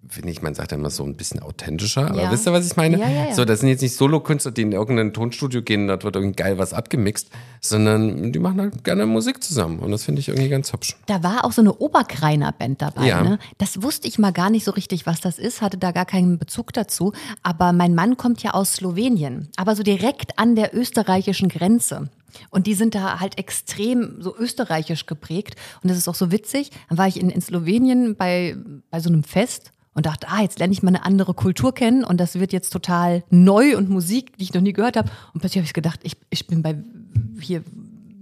[0.09, 2.31] finde ich, man sagt ja immer so ein bisschen authentischer, aber Ja.
[2.31, 2.99] wisst ihr, was ich meine?
[2.99, 3.35] Ja, ja.
[3.35, 6.37] So, das sind jetzt nicht Solokünstler, die in irgendein Tonstudio gehen und dort wird irgendwie
[6.37, 10.49] geil was abgemixt, sondern die machen halt gerne Musik zusammen und das finde ich irgendwie
[10.49, 10.97] ganz hübsch.
[11.07, 13.23] Da war auch so eine Oberkreiner Band dabei.
[13.23, 13.39] Ne?
[13.59, 16.39] Das wusste ich mal gar nicht so richtig, was das ist, hatte da gar keinen
[16.39, 17.13] Bezug dazu.
[17.43, 22.09] Aber mein Mann kommt ja aus Slowenien, aber so direkt an der österreichischen Grenze.
[22.51, 25.55] Und die sind da halt extrem so österreichisch geprägt.
[25.83, 26.71] Und das ist auch so witzig.
[26.91, 28.57] Dann war ich in, in Slowenien bei,
[28.91, 32.05] bei so einem Fest und dachte, ah, jetzt lerne ich mal eine andere Kultur kennen
[32.05, 35.11] und das wird jetzt total neu und Musik, die ich noch nie gehört habe.
[35.33, 36.77] Und plötzlich habe ich gedacht, ich, ich bin bei
[37.41, 37.63] hier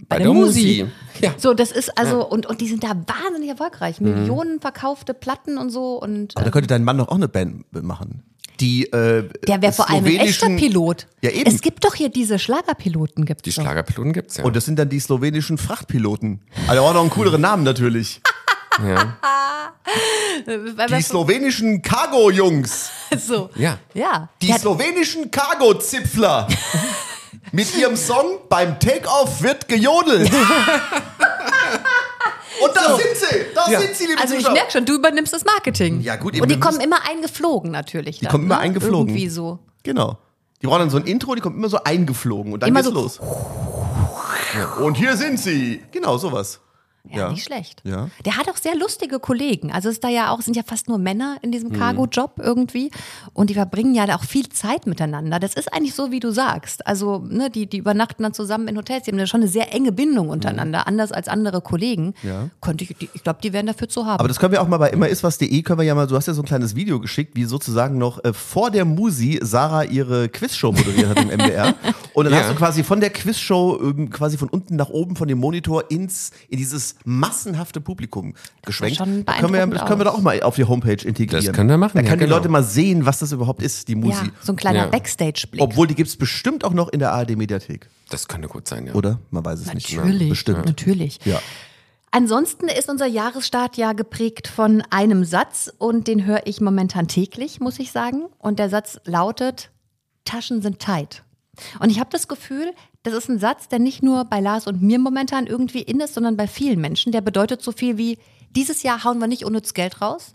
[0.09, 0.87] bei, Bei der Musi.
[1.21, 1.35] Ja.
[1.37, 4.01] So, das ist also, und, und die sind da wahnsinnig erfolgreich.
[4.01, 6.01] Millionen verkaufte Platten und so.
[6.01, 8.23] Und Aber da könnte dein Mann doch auch eine Band machen.
[8.61, 11.09] Die, äh, der wäre vor allem ein echter Pilot.
[11.23, 11.51] Ja, eben.
[11.51, 13.63] Es gibt doch hier diese Schlagerpiloten, gibt's Die doch.
[13.63, 14.45] Schlagerpiloten gibt's ja.
[14.45, 16.41] Und das sind dann die slowenischen Frachtpiloten.
[16.69, 18.21] Also auch noch einen cooleren Namen natürlich.
[18.83, 19.17] ja.
[20.97, 22.91] Die slowenischen Cargo-Jungs.
[23.19, 23.51] so.
[23.57, 23.79] ja.
[23.95, 24.29] Ja.
[24.43, 26.49] Die ja, slowenischen Cargo-Zipfler.
[27.53, 30.31] Mit ihrem Song Beim Take-Off wird gejodelt.
[32.63, 33.37] Und da sind sie.
[33.55, 33.81] Da Ja.
[33.81, 36.01] sind sie, liebe also ich merke schon, du übernimmst das Marketing.
[36.01, 38.21] Ja, gut, Und die kommen immer eingeflogen natürlich.
[38.21, 39.09] Die kommen immer eingeflogen.
[39.09, 39.59] Irgendwie so.
[39.83, 40.19] Genau.
[40.63, 42.95] Die brauchen dann so ein Intro, die kommen immer so eingeflogen und dann Immer geht's
[42.95, 43.21] so- los.
[44.81, 45.83] Und hier sind sie.
[45.93, 46.61] Genau, sowas.
[47.13, 47.83] Ja, nicht schlecht.
[47.85, 48.09] Ja.
[48.25, 49.71] Der hat auch sehr lustige Kollegen.
[49.71, 51.53] Also es ist da ja auch, sind ja fast nur Männer in Mhm.
[51.53, 52.91] diesem Cargo-Job irgendwie.
[53.35, 55.39] Und die verbringen ja auch viel Zeit miteinander.
[55.39, 56.87] Das ist eigentlich so, wie du sagst.
[56.87, 59.05] Also, ne, die, die übernachten dann zusammen in Hotels.
[59.05, 62.15] Die haben ja schon eine sehr enge Bindung untereinander, anders als andere Kollegen.
[62.23, 62.29] Mhm.
[62.29, 62.49] Ja.
[62.63, 64.19] Könnte ich, die- ich glaube, die wären dafür zu haben.
[64.19, 66.33] Aber das können wir auch mal bei immeriswas.de können wir ja mal, du hast ja
[66.33, 70.73] so ein kleines Video geschickt, wie sozusagen noch äh, vor der Musi Sarah ihre Quizshow
[70.73, 71.75] moderiert hat im MDR.
[72.15, 72.41] Und dann Ja.
[72.41, 75.91] hast du quasi von der Quizshow ähm, quasi von unten nach oben von dem Monitor
[75.91, 78.97] ins, in dieses massenhafte Publikum geschwenkt.
[78.97, 80.19] schon Da können wir, das können wir doch aus.
[80.19, 81.45] auch mal auf die Homepage integrieren.
[81.47, 82.37] Das können wir machen, Da ja, können die genau.
[82.37, 84.13] Leute mal sehen, was das überhaupt ist, die Musi.
[84.25, 84.87] ja, so ein kleiner Ja.
[84.87, 85.63] Backstage-Blick.
[85.63, 87.89] Obwohl, die gibt's bestimmt auch noch in der ARD-Mediathek.
[88.11, 88.95] Das könnte gut sein, ja.
[88.95, 89.19] Oder?
[89.31, 89.97] Man weiß es nicht.
[89.97, 90.65] Natürlich, Bestimmt.
[90.67, 91.19] natürlich.
[91.25, 91.41] Ja.
[92.11, 97.59] Ansonsten ist unser Jahresstart ja geprägt von einem Satz und den höre ich momentan täglich,
[97.61, 98.27] muss ich sagen.
[98.39, 99.71] Und der Satz lautet,
[100.25, 101.25] Taschen sind tight.
[101.81, 102.73] Und ich habe das Gefühl,
[103.05, 106.15] das ist ein Satz, der nicht nur bei Lars und mir momentan irgendwie in ist,
[106.15, 107.13] sondern bei vielen Menschen.
[107.13, 108.19] Der bedeutet so viel wie,
[108.57, 110.35] dieses Jahr hauen wir nicht unnütz Geld raus.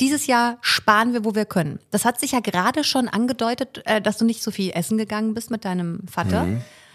[0.00, 1.78] Dieses Jahr sparen wir, wo wir können.
[1.90, 5.32] Das hat sich ja gerade schon angedeutet, äh, dass du nicht so viel essen gegangen
[5.32, 6.46] bist mit deinem Vater,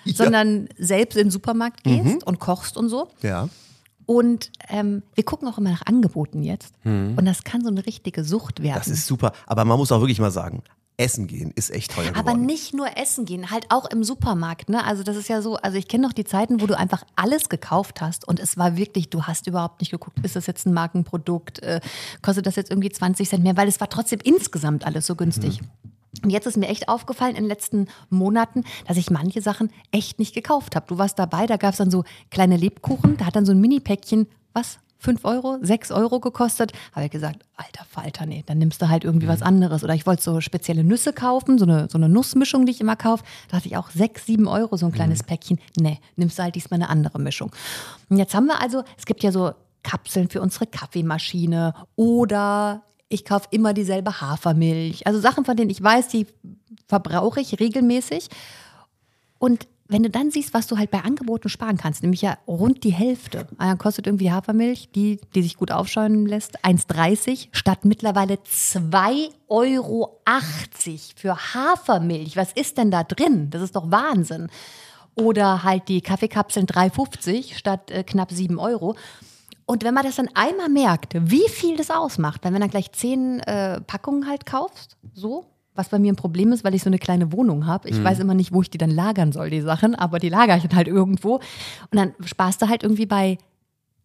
[0.06, 3.10] sondern selbst in den Supermarkt gehst und kochst und so.
[3.22, 3.50] Ja.
[4.06, 6.76] Und ähm, wir gucken auch immer nach Angeboten jetzt.
[6.84, 8.78] Und das kann so eine richtige Sucht werden.
[8.78, 9.32] Das ist super.
[9.48, 10.62] Aber man muss auch wirklich mal sagen,
[10.98, 12.28] Essen gehen ist echt teuer geworden.
[12.28, 14.70] aber nicht nur essen gehen, halt auch im Supermarkt.
[14.70, 14.84] Ne?
[14.84, 17.50] Also das ist ja so, also ich kenne noch die Zeiten, wo du einfach alles
[17.50, 20.74] gekauft hast und es war wirklich, du hast überhaupt nicht geguckt, ist das jetzt ein
[20.74, 21.82] Markenprodukt, äh,
[22.22, 25.62] kostet das jetzt irgendwie 20 Cent mehr, weil es war trotzdem insgesamt alles so günstig.
[26.24, 30.18] Und jetzt ist mir echt aufgefallen in den letzten Monaten, dass ich manche Sachen echt
[30.18, 30.86] nicht gekauft habe.
[30.88, 33.60] Du warst dabei, da gab es dann so kleine Lebkuchen, da hat dann so ein
[33.60, 34.80] Mini-Päckchen, was?
[35.06, 36.74] 5 Euro, 6 Euro gekostet.
[36.94, 39.84] Habe ich gesagt, alter Falter, nee, dann nimmst du halt irgendwie was anderes.
[39.84, 42.96] Oder ich wollte so spezielle Nüsse kaufen, so eine, so eine Nussmischung, die ich immer
[42.96, 43.24] kaufe.
[43.50, 45.60] Da dachte ich auch 6, 7 Euro, so ein kleines Päckchen.
[45.78, 47.52] Nee, nimmst du halt diesmal eine andere Mischung.
[48.10, 49.52] Und jetzt haben wir also, es gibt ja so
[49.84, 55.06] Kapseln für unsere Kaffeemaschine oder ich kaufe immer dieselbe Hafermilch.
[55.06, 56.26] Also Sachen, von denen ich weiß, die
[56.88, 58.30] verbrauche ich regelmäßig.
[59.38, 62.84] Und wenn du dann siehst, was du halt bei Angeboten sparen kannst, nämlich ja rund
[62.84, 63.48] die Hälfte.
[63.58, 70.20] Dann kostet irgendwie Hafermilch, die, die sich gut aufscheuen lässt, 1,30 statt mittlerweile 2,80 Euro
[71.16, 72.36] für Hafermilch.
[72.36, 73.52] Was ist denn da drin?
[73.52, 74.50] Das ist doch Wahnsinn.
[75.14, 78.96] Oder halt die Kaffeekapseln 3,50 statt äh, knapp 7 Euro.
[79.68, 82.92] Und wenn man das dann einmal merkt, wie viel das ausmacht, wenn du dann gleich
[82.92, 85.46] zehn äh, Packungen halt kaufst, so,
[85.76, 87.90] was bei mir ein Problem ist, weil ich so eine kleine Wohnung habe.
[87.90, 90.58] Ich weiß immer nicht, wo ich die dann lagern soll, die Sachen, aber die lagere
[90.58, 91.36] ich dann halt irgendwo.
[91.36, 93.38] Und dann sparst du halt irgendwie bei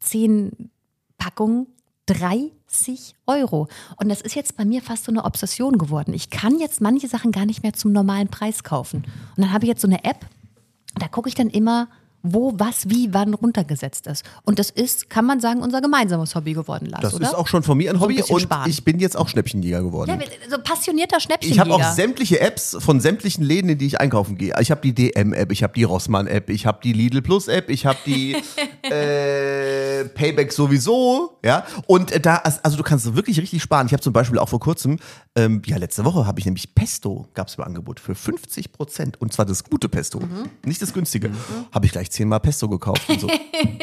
[0.01, 0.71] zehn
[1.19, 1.67] Packungen
[2.07, 3.69] 30 Euro.
[3.97, 6.13] Und das ist jetzt bei mir fast so eine Obsession geworden.
[6.13, 9.05] Ich kann jetzt manche Sachen gar nicht mehr zum normalen Preis kaufen.
[9.37, 10.27] Und dann habe ich jetzt so eine App,
[10.99, 11.89] da gucke ich dann immer,
[12.23, 14.25] wo, was, wie, wann runtergesetzt ist.
[14.45, 17.25] Und das ist, kann man sagen, unser gemeinsames Hobby geworden, Lars, Das oder?
[17.25, 18.71] ist auch schon von mir ein So ein Hobby und sparen.
[18.71, 20.11] ich bin jetzt auch Schnäppchenjäger geworden.
[20.21, 21.61] ja, so passionierter Ich Schnäppchenjäger.
[21.63, 24.55] habe auch sämtliche Apps von sämtlichen Läden, in die ich einkaufen gehe.
[24.61, 27.99] Ich habe die DM-App, ich habe die Rossmann-App, ich habe die Lidl Plus-App, ich habe
[28.05, 28.37] die
[28.83, 29.70] äh,
[30.05, 31.65] Payback sowieso, ja.
[31.87, 33.87] Und äh, da, also du kannst wirklich richtig sparen.
[33.87, 34.99] Ich habe zum Beispiel auch vor kurzem,
[35.35, 39.21] ähm, ja letzte Woche habe ich nämlich Pesto, gab es im Angebot für 50 Prozent
[39.21, 40.21] und zwar das gute Pesto,
[40.65, 41.31] nicht das günstige.
[41.73, 43.29] Habe ich gleich zehnmal Pesto gekauft und so.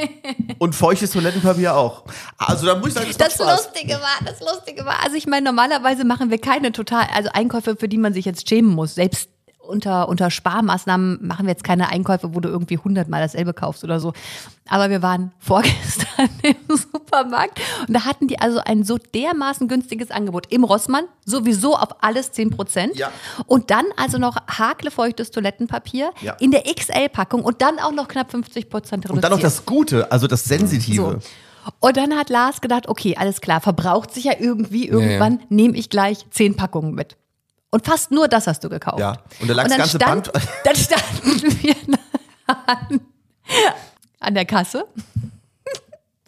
[0.60, 2.06] und feuchtes Toilettenpapier auch.
[2.38, 3.66] Also da muss ich sagen, das, Das.
[3.66, 7.76] Lustige war, das Lustige war, also ich meine, normalerweise machen wir keine total, also Einkäufe,
[7.76, 8.96] für die man sich jetzt schämen muss.
[8.96, 9.30] Selbst
[9.68, 14.00] unter, unter Sparmaßnahmen machen wir jetzt keine Einkäufe, wo du irgendwie hundertmal dasselbe kaufst oder
[14.00, 14.14] so.
[14.70, 20.12] Aber wir waren vorgestern im Supermarkt und da hatten die also ein so dermaßen günstiges
[20.12, 22.96] Angebot im Rossmann, sowieso auf alles 10 Prozent.
[22.98, 23.12] Ja.
[23.46, 26.34] Und dann also noch haklefeuchtes Toilettenpapier Ja.
[26.40, 29.16] in der XL-Packung und dann auch noch knapp 50 Prozent reduziert.
[29.16, 31.20] Und dann noch das Gute, also das Sensitive.
[31.22, 31.30] So.
[31.80, 35.90] Und dann hat Lars gedacht, okay, alles klar, verbraucht sich ja irgendwie, irgendwann nehme ich
[35.90, 37.18] gleich zehn Packungen mit.
[37.70, 39.00] Und fast nur das hast du gekauft.
[39.00, 39.22] Ja.
[39.42, 41.76] Und da lag das dann ganze stand, Band- Dann standen wir
[42.48, 43.02] an,
[44.20, 44.86] an der Kasse.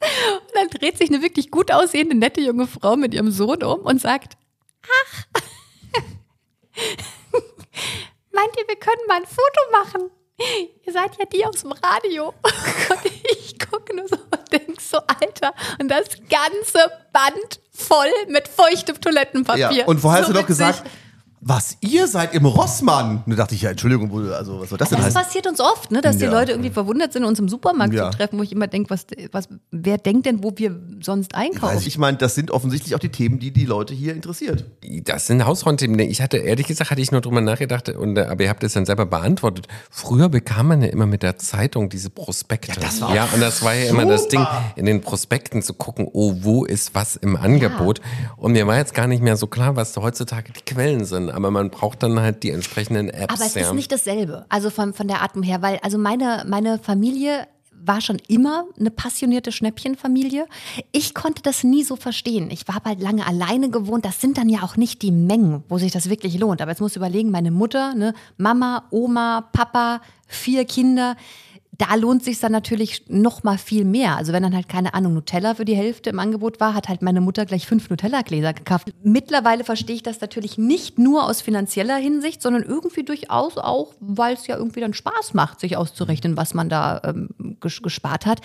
[0.01, 3.81] Und dann dreht sich eine wirklich gut aussehende, nette junge Frau mit ihrem Sohn um
[3.81, 4.37] und sagt,
[4.83, 5.25] ach,
[8.31, 10.09] meint ihr, wir können mal ein Foto machen?
[10.85, 12.27] Ihr seid ja die aus dem Radio.
[12.43, 16.79] Und ich gucke nur so und denke so, Alter, und das ganze
[17.11, 19.71] Band voll mit feuchtem Toilettenpapier.
[19.71, 19.85] Ja.
[19.85, 20.83] Und vorher hast so du doch gesagt,
[21.41, 23.23] was, ihr seid im Rossmann?
[23.25, 25.21] Und da dachte ich, ja, Entschuldigung, wo- also was soll das denn Das heißen?
[25.21, 26.31] passiert uns oft, ne, dass die Ja.
[26.31, 28.11] Leute irgendwie verwundert sind, uns im Supermarkt Ja.
[28.11, 31.73] zu treffen, wo ich immer denke, was, was, wer denkt denn, wo wir sonst einkaufen?
[31.75, 34.65] Also ich meine, das sind offensichtlich auch die Themen, die die Leute hier interessiert.
[35.05, 35.99] Das sind Hausfrauenthemen.
[36.01, 38.73] Ich hatte, ehrlich gesagt, hatte ich nur drüber nachgedacht, und, äh, aber ihr habt es
[38.73, 39.67] dann selber beantwortet.
[39.89, 42.79] Früher bekam man ja immer mit der Zeitung diese Prospekte.
[42.81, 45.73] Ja, das war ja und das war ja immer das Ding, in den Prospekten zu
[45.73, 48.01] gucken, oh, wo ist was im Angebot.
[48.35, 51.28] Und mir war jetzt gar nicht mehr so klar, was heutzutage die Quellen sind.
[51.31, 53.33] Aber man braucht dann halt die entsprechenden Apps.
[53.33, 53.61] Aber es ja.
[53.61, 57.47] ist nicht dasselbe, also von, von der Atmung her, weil also meine, meine Familie
[57.85, 60.45] war schon immer eine passionierte Schnäppchenfamilie.
[60.91, 62.51] Ich konnte das nie so verstehen.
[62.51, 64.05] Ich war bald lange alleine gewohnt.
[64.05, 66.61] Das sind dann ja auch nicht die Mengen, wo sich das wirklich lohnt.
[66.61, 71.15] Aber jetzt musst du überlegen, meine Mutter, ne, Mama, Oma, Papa, vier Kinder.
[71.79, 74.17] Da lohnt sich dann natürlich noch mal viel mehr.
[74.17, 77.01] Also wenn dann halt keine Ahnung Nutella für die Hälfte im Angebot war, hat halt
[77.01, 78.91] meine Mutter gleich fünf Nutella-Gläser gekauft.
[79.01, 84.33] Mittlerweile verstehe ich das natürlich nicht nur aus finanzieller Hinsicht, sondern irgendwie durchaus auch, weil
[84.33, 87.29] es ja irgendwie dann Spaß macht, sich auszurechnen, was man da ähm,
[87.61, 88.41] ges gespart hat.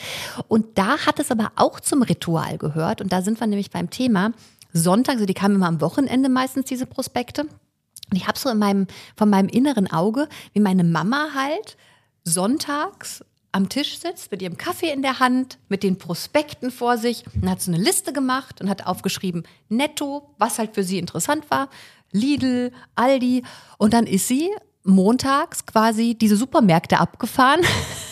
[0.47, 3.01] Und da hat es aber auch zum Ritual gehört.
[3.01, 4.31] Und da sind wir nämlich beim Thema
[4.73, 7.43] Sonntag, also die kamen immer am Wochenende meistens diese Prospekte.
[7.43, 11.77] Und ich habe so in meinem, von meinem inneren Auge, wie meine Mama halt
[12.25, 17.25] sonntags am Tisch sitzt mit ihrem Kaffee in der Hand, mit den Prospekten vor sich
[17.41, 21.49] und hat so eine Liste gemacht und hat aufgeschrieben, netto, was halt für sie interessant
[21.51, 21.69] war,
[22.11, 23.45] Lidl, Aldi.
[23.79, 24.51] Und dann ist sie
[24.83, 27.61] montags quasi diese Supermärkte abgefahren,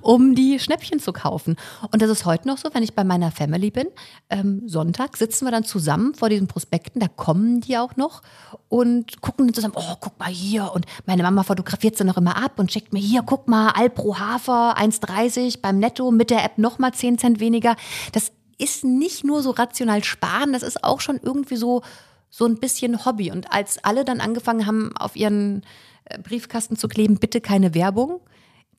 [0.00, 1.56] um die Schnäppchen zu kaufen.
[1.92, 3.86] Und das ist heute noch so, wenn ich bei meiner Family bin.
[4.30, 8.22] Ähm, Sonntag sitzen wir dann zusammen vor diesen Prospekten, da kommen die auch noch
[8.68, 10.72] und gucken dann zusammen, oh, guck mal hier.
[10.72, 14.18] Und meine Mama fotografiert sie noch immer ab und schickt mir hier, guck mal, Alpro
[14.18, 17.76] Hafer 1,30 beim Netto mit der App nochmal 10 Cent weniger.
[18.12, 21.82] Das ist nicht nur so rational sparen, das ist auch schon irgendwie so,
[22.30, 23.30] so ein bisschen Hobby.
[23.30, 25.62] Und als alle dann angefangen haben, auf ihren
[26.04, 28.20] äh, Briefkasten zu kleben, bitte keine Werbung,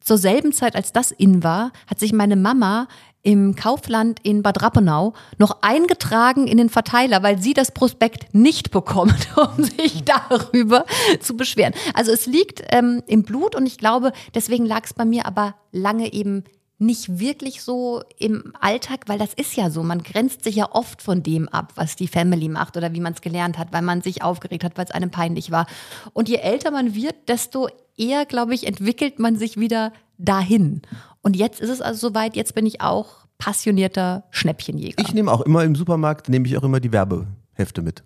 [0.07, 2.87] zur selben Zeit, als das in war, hat sich meine Mama
[3.23, 8.71] im Kaufland in Bad Rappenau noch eingetragen in den Verteiler, weil sie das Prospekt nicht
[8.71, 9.17] bekommen,
[9.57, 10.85] um sich darüber
[11.19, 11.73] zu beschweren.
[11.93, 15.55] Also es liegt ähm, im Blut und ich glaube, deswegen lag es bei mir aber
[15.73, 16.45] lange eben
[16.79, 19.83] nicht wirklich so im Alltag, weil das ist ja so.
[19.83, 23.11] Man grenzt sich ja oft von dem ab, was die Family macht oder wie man
[23.11, 25.67] es gelernt hat, weil man sich aufgeregt hat, weil es einem peinlich war.
[26.13, 27.67] Und je älter man wird, desto
[27.97, 30.81] eher, glaube ich, entwickelt man sich wieder dahin.
[31.21, 35.03] Und jetzt ist es also soweit, jetzt bin ich auch passionierter Schnäppchenjäger.
[35.03, 38.03] Ich nehme auch immer im Supermarkt, nehme ich auch immer die Werbehefte mit.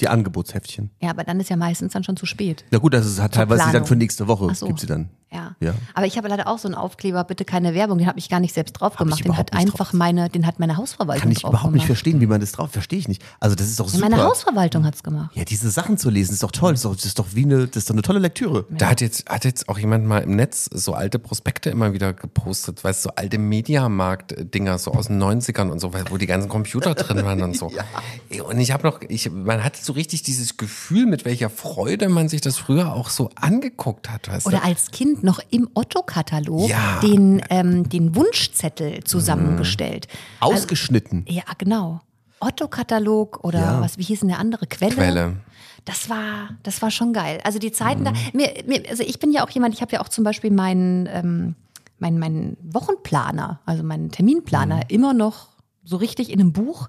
[0.00, 0.90] Die Angebotsheftchen.
[1.00, 2.64] ja, aber dann ist ja meistens dann schon zu spät.
[2.70, 3.86] Na gut, das ist halt teilweise dann Planung.
[3.88, 4.54] für nächste Woche.
[4.54, 4.66] So.
[4.66, 5.10] Gibt sie dann.
[5.32, 5.54] Ja.
[5.60, 5.74] Ja.
[5.94, 8.40] Aber ich habe leider auch so einen Aufkleber, bitte keine Werbung, den habe ich gar
[8.40, 9.24] nicht selbst drauf gemacht.
[9.24, 9.92] Den hat nicht einfach drauf.
[9.92, 11.86] meine, den hat meine Hausverwaltung Kann ich drauf überhaupt nicht gemacht.
[11.86, 13.22] verstehen, wie man das drauf, verstehe ich nicht.
[13.38, 14.08] Also das ist doch Ja, super.
[14.10, 15.30] Meine Hausverwaltung hat's gemacht.
[15.36, 16.72] ja, diese Sachen zu lesen, ist doch toll.
[16.72, 18.64] Das ist doch, das ist doch wie eine, das ist doch eine tolle Lektüre.
[18.70, 22.12] Da hat jetzt, hat jetzt auch jemand mal im Netz so alte Prospekte immer wieder
[22.12, 26.48] gepostet, weißt du, so alte Mediamarkt-Dinger, so aus den 90ern und so, wo die ganzen
[26.48, 27.70] Computer drin waren und so.
[28.30, 32.08] Ey, Und ich habe noch, ich, man hatte so richtig dieses Gefühl, mit welcher Freude
[32.08, 34.64] man sich das früher auch so angeguckt hat, weißt Oder du?
[34.64, 37.00] als Kind noch im Otto-Katalog Ja.
[37.00, 40.08] den, ähm, den Wunschzettel zusammengestellt.
[40.40, 41.24] Ausgeschnitten.
[41.28, 42.00] Ja, genau.
[42.40, 43.80] Otto-Katalog oder Ja.
[43.80, 44.66] was, wie hieß denn der andere?
[44.66, 44.94] Quelle?
[44.94, 45.36] Quelle.
[45.84, 47.40] Das war, das war schon geil.
[47.44, 50.00] Also die Zeiten da, mir, mir, also ich bin ja auch jemand, ich habe ja
[50.00, 51.54] auch zum Beispiel meinen, ähm,
[51.98, 55.48] meinen, meinen Wochenplaner, also meinen Terminplaner immer noch
[55.84, 56.88] so richtig in einem Buch.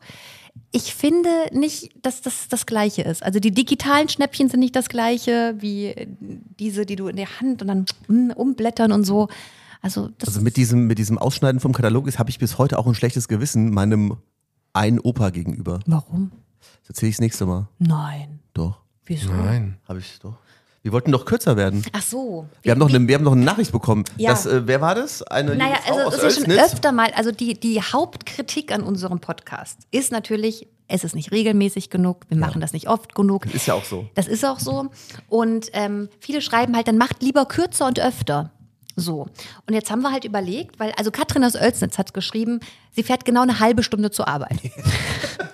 [0.72, 3.24] Ich finde nicht, dass das das Gleiche ist.
[3.24, 6.08] Also die digitalen Schnäppchen sind nicht das Gleiche wie
[6.60, 9.28] diese, die du in der Hand und dann umblättern und so.
[9.82, 12.78] Also das Also mit diesem, mit diesem Ausschneiden vom Katalog ist, habe ich bis heute
[12.78, 14.18] auch ein schlechtes Gewissen meinem
[14.74, 15.80] einen Opa gegenüber.
[15.86, 16.32] Warum?
[16.82, 17.68] Das erzähle ich das nächste Mal.
[17.80, 18.40] Nein.
[18.54, 18.82] Doch.
[19.06, 19.32] Wieso?
[19.32, 19.78] Nein.
[19.88, 20.38] Habe ich doch.
[20.84, 21.84] Wir wollten doch kürzer werden.
[21.92, 22.48] Ach so.
[22.64, 24.04] Wir haben noch eine, wir haben noch eine Nachricht bekommen.
[24.18, 24.32] Ja.
[24.32, 25.22] Das, äh, wer war das?
[25.22, 28.82] Eine Naja, Frau also aus es ist schon öfter mal, also die, die Hauptkritik an
[28.82, 33.46] unserem Podcast ist natürlich, es ist nicht regelmäßig genug, wir machen das nicht oft genug.
[33.54, 34.10] Ist ja auch so.
[34.16, 34.88] Das ist auch so.
[35.30, 38.52] Und ähm, viele schreiben halt, dann macht lieber kürzer und öfter.
[38.96, 39.28] So.
[39.68, 42.60] Und jetzt haben wir halt überlegt, weil, also Katrin aus Oelsnitz hat geschrieben,
[42.92, 44.58] sie fährt genau eine halbe Stunde zur Arbeit.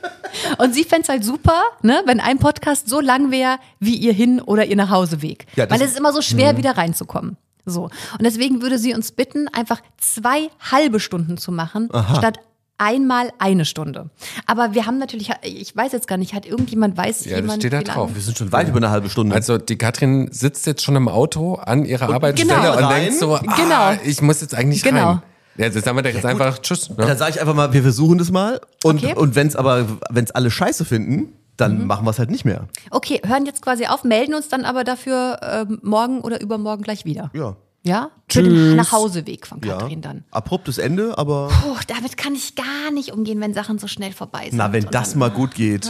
[0.57, 4.41] Und sie fänd's halt super, ne, wenn ein Podcast so lang wäre wie ihr Hin-
[4.41, 5.45] oder ihr Nachhauseweg.
[5.55, 7.37] Ja, das- Weil es ist immer so schwer, wieder reinzukommen.
[7.65, 7.83] So.
[7.83, 12.39] Und deswegen würde sie uns bitten, einfach zwei halbe Stunden zu machen, statt
[12.79, 14.09] einmal eine Stunde.
[14.45, 17.61] Aber wir haben natürlich, ich weiß jetzt gar nicht, hat irgendjemand weiß Ja, das jemand,
[17.63, 17.97] steht da wie lange?
[17.99, 18.11] drauf.
[18.13, 19.35] Wir sind schon weit über eine halbe Stunde.
[19.35, 22.87] Also die Katrin sitzt jetzt schon im Auto an ihrer Arbeitsstelle genau.
[22.87, 23.75] und denkt so, Genau.
[23.75, 25.09] ah, ich muss jetzt eigentlich Genau.
[25.09, 25.21] rein.
[25.57, 26.89] Ja, jetzt sagen wir doch jetzt einfach Tschüss.
[26.89, 26.95] Ne?
[26.97, 28.61] Dann sage ich einfach mal, wir versuchen das mal.
[28.83, 29.15] Und, Okay.
[29.15, 32.45] und wenn es aber, wenn es alle scheiße finden, dann machen wir es halt nicht
[32.45, 32.67] mehr.
[32.91, 37.03] Okay, hören jetzt quasi auf, melden uns dann aber dafür ähm, morgen oder übermorgen gleich
[37.05, 37.31] wieder.
[37.33, 37.55] Ja.
[37.83, 38.11] Ja?
[38.29, 38.75] Für den.
[38.75, 39.77] Nachhauseweg von Ja.
[39.77, 40.25] Katrin dann.
[40.29, 44.45] Abruptes Ende, aber Puh, damit kann ich gar nicht umgehen, wenn Sachen so schnell vorbei
[44.49, 44.57] sind.
[44.57, 45.89] na, wenn Und das dann- mal gut geht.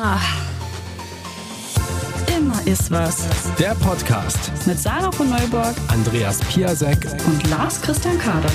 [2.38, 3.26] Immer ist was.
[3.60, 4.52] Der Podcast.
[4.68, 7.08] Mit Sarah von Neuburg Andreas Piasek.
[7.26, 8.50] und Lars Christian Kader.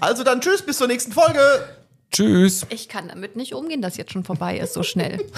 [0.00, 1.40] Also dann tschüss, bis zur nächsten Folge.
[2.10, 2.66] Tschüss.
[2.70, 5.24] Ich kann damit nicht umgehen, dass jetzt schon vorbei ist, so schnell.